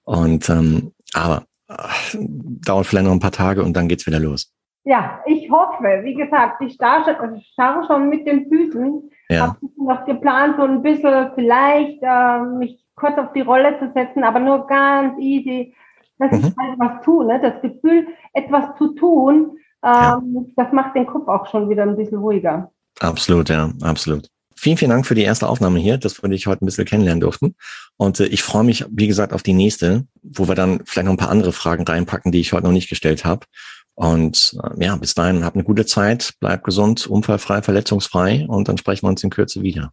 Und 0.04 0.48
ähm, 0.48 0.92
aber 1.12 1.44
ach, 1.68 2.14
dauert 2.14 2.86
vielleicht 2.86 3.06
noch 3.06 3.12
ein 3.12 3.20
paar 3.20 3.32
Tage 3.32 3.62
und 3.62 3.76
dann 3.76 3.88
geht's 3.88 4.06
wieder 4.06 4.20
los. 4.20 4.52
Ja, 4.84 5.20
ich 5.26 5.50
hoffe, 5.50 6.00
wie 6.04 6.14
gesagt, 6.14 6.62
ich 6.62 6.74
starte, 6.74 7.16
starre 7.52 7.86
schon 7.86 8.08
mit 8.08 8.26
den 8.26 8.48
Füßen. 8.48 9.10
Ja. 9.28 9.48
Habe 9.48 9.58
noch 9.76 10.04
geplant, 10.06 10.56
so 10.56 10.62
ein 10.64 10.82
bisschen 10.82 11.30
vielleicht 11.34 11.98
äh, 12.02 12.38
mich 12.58 12.82
kurz 12.96 13.18
auf 13.18 13.32
die 13.32 13.42
Rolle 13.42 13.78
zu 13.78 13.92
setzen, 13.94 14.24
aber 14.24 14.40
nur 14.40 14.66
ganz 14.66 15.18
easy, 15.18 15.74
dass 16.18 16.32
mhm. 16.32 16.38
ich 16.38 16.44
halt 16.44 16.78
was 16.78 17.04
tue. 17.04 17.26
Ne? 17.26 17.40
Das 17.40 17.60
Gefühl, 17.62 18.08
etwas 18.32 18.76
zu 18.78 18.94
tun. 18.94 19.56
Ähm, 19.84 20.52
das 20.56 20.72
macht 20.72 20.94
den 20.94 21.06
Kopf 21.06 21.28
auch 21.28 21.46
schon 21.50 21.68
wieder 21.70 21.84
ein 21.84 21.96
bisschen 21.96 22.18
ruhiger. 22.18 22.70
Absolut, 23.00 23.48
ja, 23.48 23.70
absolut. 23.82 24.28
Vielen, 24.56 24.76
vielen 24.76 24.90
Dank 24.90 25.06
für 25.06 25.14
die 25.14 25.22
erste 25.22 25.48
Aufnahme 25.48 25.78
hier, 25.78 25.96
dass 25.96 26.22
wir 26.22 26.28
dich 26.28 26.46
heute 26.46 26.64
ein 26.64 26.66
bisschen 26.66 26.84
kennenlernen 26.84 27.22
durften. 27.22 27.54
Und 27.96 28.20
äh, 28.20 28.26
ich 28.26 28.42
freue 28.42 28.64
mich, 28.64 28.84
wie 28.90 29.06
gesagt, 29.06 29.32
auf 29.32 29.42
die 29.42 29.54
nächste, 29.54 30.04
wo 30.22 30.48
wir 30.48 30.54
dann 30.54 30.82
vielleicht 30.84 31.06
noch 31.06 31.14
ein 31.14 31.18
paar 31.18 31.30
andere 31.30 31.52
Fragen 31.52 31.84
reinpacken, 31.84 32.30
die 32.30 32.40
ich 32.40 32.52
heute 32.52 32.64
noch 32.64 32.72
nicht 32.72 32.90
gestellt 32.90 33.24
habe. 33.24 33.46
Und 33.94 34.58
äh, 34.62 34.84
ja, 34.84 34.96
bis 34.96 35.14
dahin, 35.14 35.44
habt 35.44 35.56
eine 35.56 35.64
gute 35.64 35.86
Zeit, 35.86 36.34
bleib 36.40 36.62
gesund, 36.64 37.06
unfallfrei, 37.06 37.62
verletzungsfrei 37.62 38.46
und 38.48 38.68
dann 38.68 38.76
sprechen 38.76 39.06
wir 39.06 39.10
uns 39.10 39.24
in 39.24 39.30
Kürze 39.30 39.62
wieder. 39.62 39.92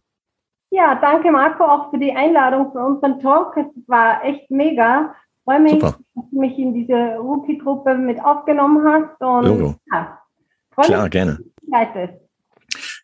Ja, 0.70 0.96
danke 1.00 1.30
Marco 1.30 1.64
auch 1.64 1.90
für 1.90 1.98
die 1.98 2.12
Einladung 2.12 2.70
für 2.72 2.78
unseren 2.78 3.20
Talk. 3.20 3.56
Es 3.56 3.66
war 3.86 4.22
echt 4.22 4.50
mega 4.50 5.14
freue 5.48 5.60
mich, 5.60 5.72
Super. 5.72 5.98
dass 6.14 6.24
du 6.30 6.40
mich 6.40 6.58
in 6.58 6.74
diese 6.74 7.16
Rookie-Gruppe 7.16 7.94
mit 7.94 8.22
aufgenommen 8.22 8.86
hast. 8.86 9.20
Und 9.20 9.76
ja, 9.90 10.18
Klar, 10.76 11.02
mich, 11.04 11.10
gerne. 11.10 11.38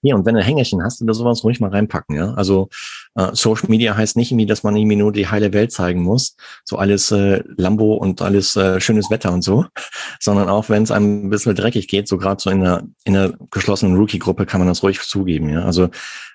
Ja, 0.02 0.14
und 0.14 0.26
wenn 0.26 0.34
du 0.34 0.40
ein 0.40 0.46
Hängerchen 0.46 0.82
hast 0.82 1.00
oder 1.00 1.14
sowas, 1.14 1.42
ruhig 1.42 1.58
mal 1.60 1.70
reinpacken, 1.70 2.14
ja. 2.14 2.34
Also 2.34 2.68
äh, 3.14 3.30
Social 3.32 3.70
Media 3.70 3.96
heißt 3.96 4.16
nicht 4.16 4.30
irgendwie, 4.30 4.44
dass 4.44 4.62
man 4.62 4.76
irgendwie 4.76 4.96
nur 4.96 5.10
die 5.10 5.28
heile 5.28 5.54
Welt 5.54 5.72
zeigen 5.72 6.02
muss, 6.02 6.36
so 6.64 6.76
alles 6.76 7.10
äh, 7.10 7.42
Lambo 7.56 7.94
und 7.94 8.20
alles 8.20 8.54
äh, 8.56 8.78
schönes 8.78 9.10
Wetter 9.10 9.32
und 9.32 9.42
so, 9.42 9.64
sondern 10.20 10.50
auch 10.50 10.68
wenn 10.68 10.82
es 10.82 10.90
einem 10.90 11.26
ein 11.26 11.30
bisschen 11.30 11.54
dreckig 11.54 11.88
geht, 11.88 12.06
so 12.06 12.18
gerade 12.18 12.42
so 12.42 12.50
in 12.50 12.60
einer, 12.60 12.82
in 13.04 13.16
einer 13.16 13.32
geschlossenen 13.50 13.96
Rookie-Gruppe 13.96 14.44
kann 14.44 14.60
man 14.60 14.68
das 14.68 14.82
ruhig 14.82 15.00
zugeben, 15.00 15.48
ja. 15.48 15.64
Also 15.64 15.88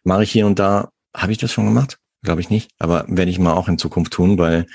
mache 0.04 0.24
ich 0.24 0.32
hier 0.32 0.48
und 0.48 0.58
da, 0.58 0.89
habe 1.15 1.32
ich 1.32 1.38
das 1.38 1.52
schon 1.52 1.65
gemacht? 1.65 2.00
Glaube 2.24 2.41
ich 2.41 2.50
nicht, 2.50 2.72
aber 2.80 3.06
werde 3.08 3.30
ich 3.30 3.38
mal 3.38 3.54
auch 3.54 3.67
in 3.67 3.78
Zukunft 3.78 4.12
tun, 4.12 4.39
weil 4.39 4.65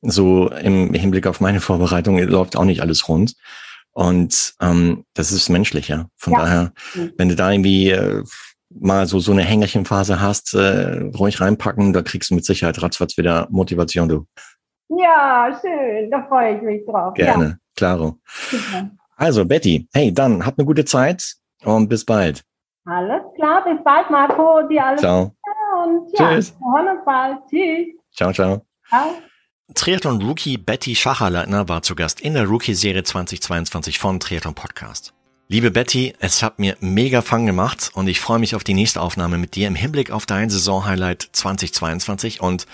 so 0.00 0.50
im 0.50 0.92
Hinblick 0.94 1.26
auf 1.26 1.40
meine 1.40 1.60
Vorbereitung 1.60 2.18
läuft 2.18 2.56
auch 2.56 2.64
nicht 2.64 2.82
alles 2.82 3.08
rund. 3.08 3.34
Und 3.92 4.54
ähm, 4.60 5.04
das 5.14 5.32
ist 5.32 5.48
menschlich, 5.48 5.88
ja. 5.88 6.06
Von 6.16 6.34
ja. 6.34 6.38
daher, 6.40 6.72
wenn 7.16 7.28
du 7.28 7.34
da 7.34 7.50
irgendwie 7.50 7.90
äh, 7.90 8.22
mal 8.70 9.06
so 9.06 9.18
so 9.18 9.32
eine 9.32 9.42
Hängerchenphase 9.42 10.20
hast, 10.20 10.54
äh, 10.54 11.02
ruhig 11.16 11.40
reinpacken, 11.40 11.92
da 11.92 12.02
kriegst 12.02 12.30
du 12.30 12.34
mit 12.34 12.44
Sicherheit 12.44 12.80
ratzfatz 12.82 13.16
wieder 13.16 13.48
Motivation, 13.50 14.08
du. 14.08 14.26
Ja, 14.88 15.58
schön, 15.60 16.10
da 16.10 16.26
freue 16.28 16.56
ich 16.56 16.62
mich 16.62 16.86
drauf. 16.86 17.14
Gerne, 17.14 17.44
ja. 17.44 17.56
klaro. 17.76 18.18
Super. 18.50 18.90
Also, 19.16 19.44
Betty, 19.44 19.88
hey, 19.92 20.14
dann 20.14 20.46
habt 20.46 20.58
eine 20.58 20.66
gute 20.66 20.84
Zeit 20.84 21.34
und 21.64 21.88
bis 21.88 22.04
bald. 22.04 22.44
Alles 22.84 23.22
klar, 23.34 23.64
bis 23.64 23.82
bald, 23.84 24.10
Marco. 24.10 24.66
Dir 24.68 24.86
alles 24.86 25.00
ciao. 25.00 25.34
Gute 25.42 25.82
und 25.82 26.18
ja, 26.18 26.34
Tschüss. 26.34 26.54
wir 26.58 26.72
hören 26.72 26.96
uns 26.96 27.04
bald. 27.04 27.38
Tschüss. 27.50 27.96
Ciao, 28.14 28.32
ciao. 28.32 28.62
Ciao. 28.88 29.22
Triathlon-Rookie 29.74 30.56
Betty 30.56 30.96
Schacherleitner 30.96 31.68
war 31.68 31.82
zu 31.82 31.94
Gast 31.94 32.22
in 32.22 32.32
der 32.32 32.46
Rookie-Serie 32.46 33.04
2022 33.04 33.98
von 33.98 34.18
Triathlon 34.18 34.54
Podcast. 34.54 35.12
Liebe 35.48 35.70
Betty, 35.70 36.14
es 36.20 36.42
hat 36.42 36.58
mir 36.58 36.76
mega 36.80 37.20
Fang 37.20 37.44
gemacht 37.44 37.90
und 37.92 38.08
ich 38.08 38.18
freue 38.18 38.38
mich 38.38 38.54
auf 38.54 38.64
die 38.64 38.72
nächste 38.72 39.02
Aufnahme 39.02 39.36
mit 39.36 39.56
dir 39.56 39.68
im 39.68 39.74
Hinblick 39.74 40.10
auf 40.10 40.24
dein 40.24 40.48
Saisonhighlight 40.48 41.28
2022 41.32 42.40
und 42.40 42.66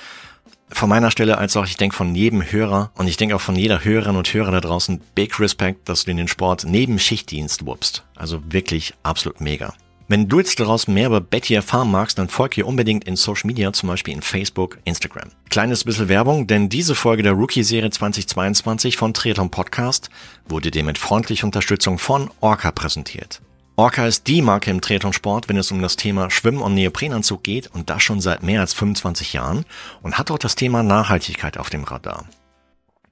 von 0.68 0.88
meiner 0.88 1.10
Stelle 1.10 1.36
als 1.36 1.56
auch, 1.56 1.66
ich 1.66 1.76
denke 1.76 1.96
von 1.96 2.14
jedem 2.14 2.42
Hörer 2.42 2.90
und 2.94 3.08
ich 3.08 3.16
denke 3.16 3.34
auch 3.34 3.40
von 3.40 3.56
jeder 3.56 3.84
Hörerin 3.84 4.16
und 4.16 4.32
Hörer 4.32 4.52
da 4.52 4.60
draußen, 4.60 5.00
big 5.14 5.38
Respect, 5.40 5.88
dass 5.88 6.04
du 6.04 6.12
in 6.12 6.16
den 6.16 6.28
Sport 6.28 6.64
neben 6.64 6.98
Schichtdienst 6.98 7.66
wuppst. 7.66 8.04
Also 8.14 8.40
wirklich 8.52 8.94
absolut 9.02 9.40
mega. 9.40 9.74
Wenn 10.06 10.28
du 10.28 10.38
jetzt 10.38 10.60
daraus 10.60 10.86
mehr 10.86 11.06
über 11.06 11.22
Betty 11.22 11.54
erfahren 11.54 11.90
magst, 11.90 12.18
dann 12.18 12.28
folg 12.28 12.58
ihr 12.58 12.66
unbedingt 12.66 13.04
in 13.04 13.16
Social 13.16 13.46
Media, 13.46 13.72
zum 13.72 13.88
Beispiel 13.88 14.12
in 14.12 14.20
Facebook, 14.20 14.78
Instagram. 14.84 15.30
Kleines 15.48 15.84
bisschen 15.84 16.10
Werbung, 16.10 16.46
denn 16.46 16.68
diese 16.68 16.94
Folge 16.94 17.22
der 17.22 17.32
Rookie-Serie 17.32 17.88
2022 17.88 18.98
von 18.98 19.14
Triathlon 19.14 19.50
Podcast 19.50 20.10
wurde 20.46 20.70
dir 20.70 20.84
mit 20.84 20.98
freundlicher 20.98 21.46
Unterstützung 21.46 21.98
von 21.98 22.30
Orca 22.40 22.70
präsentiert. 22.70 23.40
Orca 23.76 24.06
ist 24.06 24.26
die 24.26 24.42
Marke 24.42 24.70
im 24.70 24.82
Triathlon-Sport, 24.82 25.48
wenn 25.48 25.56
es 25.56 25.72
um 25.72 25.80
das 25.80 25.96
Thema 25.96 26.30
Schwimmen 26.30 26.60
und 26.60 26.74
Neoprenanzug 26.74 27.42
geht 27.42 27.70
und 27.72 27.88
das 27.88 28.02
schon 28.02 28.20
seit 28.20 28.42
mehr 28.42 28.60
als 28.60 28.74
25 28.74 29.32
Jahren 29.32 29.64
und 30.02 30.18
hat 30.18 30.30
auch 30.30 30.38
das 30.38 30.54
Thema 30.54 30.82
Nachhaltigkeit 30.82 31.56
auf 31.56 31.70
dem 31.70 31.84
Radar. 31.84 32.26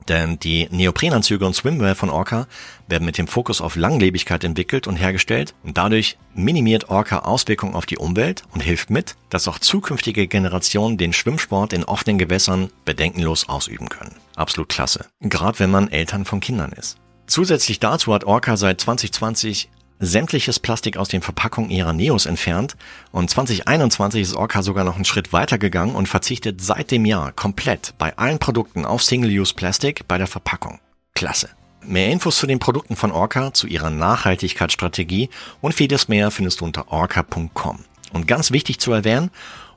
Denn 0.09 0.39
die 0.39 0.69
Neoprenanzüge 0.71 1.47
und 1.47 1.55
Swimwear 1.55 1.95
von 1.95 2.11
Orca 2.11 2.47
werden 2.89 3.05
mit 3.05 3.19
dem 3.19 3.27
Fokus 3.27 3.61
auf 3.61 3.77
Langlebigkeit 3.77 4.45
entwickelt 4.45 4.87
und 4.87 4.97
hergestellt 4.97 5.55
und 5.63 5.79
dadurch 5.79 6.17
minimiert 6.35 6.89
Orca 6.91 7.21
Auswirkungen 7.21 7.75
auf 7.75 7.87
die 7.87 7.99
Umwelt 7.99 8.43
und 8.53 8.63
hilft 8.63 8.91
mit, 8.91 9.17
dass 9.31 9.49
auch 9.49 9.59
zukünftige 9.59 10.27
Generationen 10.27 10.99
den 10.99 11.13
Schwimmsport 11.13 11.73
in 11.73 11.85
offenen 11.85 12.19
Gewässern 12.19 12.71
bedenkenlos 12.85 13.49
ausüben 13.49 13.89
können. 13.89 14.17
Absolut 14.37 14.69
klasse. 14.69 15.07
Gerade 15.21 15.59
wenn 15.59 15.71
man 15.71 15.91
Eltern 15.91 16.25
von 16.25 16.41
Kindern 16.41 16.73
ist. 16.73 16.99
Zusätzlich 17.27 17.81
dazu 17.81 18.13
hat 18.13 18.25
Orca 18.25 18.57
seit 18.57 18.81
2020 18.81 19.71
sämtliches 20.03 20.59
Plastik 20.59 20.97
aus 20.97 21.09
den 21.09 21.23
Verpackungen 21.23 21.71
ihrer 21.71 21.93
Neos 21.93 22.27
entfernt 22.27 22.77
und 23.13 23.31
2021 23.31 24.21
ist 24.23 24.35
Orca 24.35 24.63
sogar 24.63 24.85
noch 24.85 24.97
einen 24.97 25.05
Schritt 25.05 25.33
weiter 25.33 25.59
gegangen 25.59 25.95
und 25.95 26.09
verzichtet 26.09 26.61
seit 26.61 26.91
dem 26.91 27.05
Jahr 27.05 27.31
komplett 27.31 27.95
bei 27.99 28.17
allen 28.19 28.41
Produkten 28.41 28.85
auf 28.85 29.03
Single-Use-Plastik 29.03 30.09
bei 30.09 30.19
der 30.19 30.27
Verpackung. 30.27 30.81
Klasse. 31.15 31.51
Mehr 31.85 32.11
Infos 32.11 32.37
zu 32.37 32.47
den 32.49 32.59
Produkten 32.59 32.97
von 32.97 33.13
Orca, 33.13 33.55
zu 33.55 33.69
ihrer 33.69 33.91
Nachhaltigkeitsstrategie 33.91 35.31
und 35.61 35.73
vieles 35.73 36.09
mehr 36.09 36.33
findest 36.33 36.61
du 36.61 36.65
unter 36.65 36.91
orca.com. 36.91 37.85
Und 38.13 38.27
ganz 38.27 38.51
wichtig 38.51 38.81
zu 38.81 38.93
erwähnen, 38.93 39.31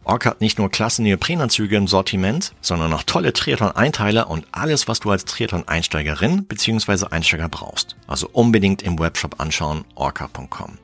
Orca 0.06 0.30
hat 0.30 0.42
nicht 0.42 0.60
nur 0.60 0.70
klasse 0.70 1.02
Neoprenanzüge 1.02 1.76
im 1.76 1.88
Sortiment, 1.88 2.54
sondern 2.62 2.94
auch 2.94 3.04
tolle 3.04 3.34
Triathlon-Einteiler 3.34 4.30
und 4.30 4.46
alles, 4.52 4.88
was 4.88 5.00
du 5.00 5.10
als 5.10 5.26
Triathlon-Einsteigerin 5.26 6.46
bzw. 6.46 7.08
Einsteiger 7.10 7.50
brauchst. 7.50 7.96
Also 8.06 8.30
unbedingt 8.32 8.84
im 8.84 9.00
Webshop 9.00 9.40
anschauen, 9.40 9.84
orca.com. 9.96 10.78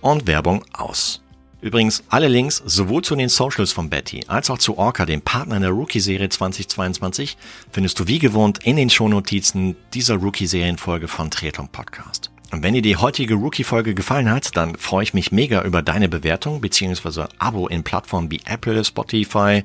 Und 0.00 0.26
Werbung 0.26 0.64
aus. 0.72 1.22
Übrigens, 1.60 2.04
alle 2.08 2.28
Links 2.28 2.62
sowohl 2.64 3.02
zu 3.02 3.16
den 3.16 3.28
Socials 3.28 3.72
von 3.72 3.90
Betty 3.90 4.24
als 4.28 4.50
auch 4.50 4.58
zu 4.58 4.78
Orca, 4.78 5.04
dem 5.04 5.20
Partner 5.20 5.60
der 5.60 5.70
Rookie-Serie 5.70 6.28
2022, 6.28 7.36
findest 7.70 7.98
du 7.98 8.06
wie 8.06 8.18
gewohnt 8.18 8.64
in 8.64 8.76
den 8.76 8.88
Shownotizen 8.88 9.76
dieser 9.92 10.16
Rookie-Serienfolge 10.16 11.08
von 11.08 11.30
Triathlon 11.30 11.68
Podcast. 11.68 12.30
Und 12.52 12.62
wenn 12.62 12.74
dir 12.74 12.82
die 12.82 12.96
heutige 12.96 13.34
Rookie-Folge 13.34 13.94
gefallen 13.94 14.30
hat, 14.30 14.56
dann 14.56 14.76
freue 14.76 15.02
ich 15.02 15.14
mich 15.14 15.32
mega 15.32 15.62
über 15.62 15.82
deine 15.82 16.08
Bewertung 16.08 16.60
bzw. 16.60 17.24
Abo 17.38 17.66
in 17.66 17.82
Plattformen 17.82 18.30
wie 18.30 18.40
Apple, 18.44 18.84
Spotify, 18.84 19.64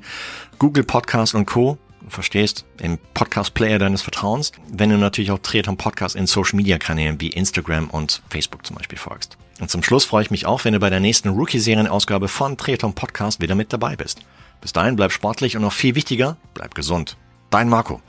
Google 0.58 0.84
Podcast 0.84 1.34
und 1.34 1.46
Co 1.46 1.78
verstehst, 2.08 2.64
im 2.80 2.98
Podcast-Player 3.14 3.78
deines 3.78 4.02
Vertrauens, 4.02 4.52
wenn 4.68 4.90
du 4.90 4.98
natürlich 4.98 5.30
auch 5.30 5.38
Triathlon 5.38 5.76
Podcast 5.76 6.16
in 6.16 6.26
Social-Media-Kanälen 6.26 7.20
wie 7.20 7.28
Instagram 7.28 7.88
und 7.90 8.22
Facebook 8.28 8.66
zum 8.66 8.76
Beispiel 8.76 8.98
folgst. 8.98 9.36
Und 9.60 9.70
zum 9.70 9.82
Schluss 9.82 10.04
freue 10.04 10.24
ich 10.24 10.30
mich 10.30 10.46
auch, 10.46 10.64
wenn 10.64 10.72
du 10.72 10.80
bei 10.80 10.90
der 10.90 11.00
nächsten 11.00 11.28
Rookie-Serien-Ausgabe 11.28 12.28
von 12.28 12.56
Triathlon 12.56 12.94
Podcast 12.94 13.40
wieder 13.40 13.54
mit 13.54 13.72
dabei 13.72 13.96
bist. 13.96 14.20
Bis 14.60 14.72
dahin 14.72 14.96
bleib 14.96 15.12
sportlich 15.12 15.56
und 15.56 15.62
noch 15.62 15.72
viel 15.72 15.94
wichtiger, 15.94 16.36
bleib 16.54 16.74
gesund. 16.74 17.16
Dein 17.50 17.68
Marco. 17.68 18.00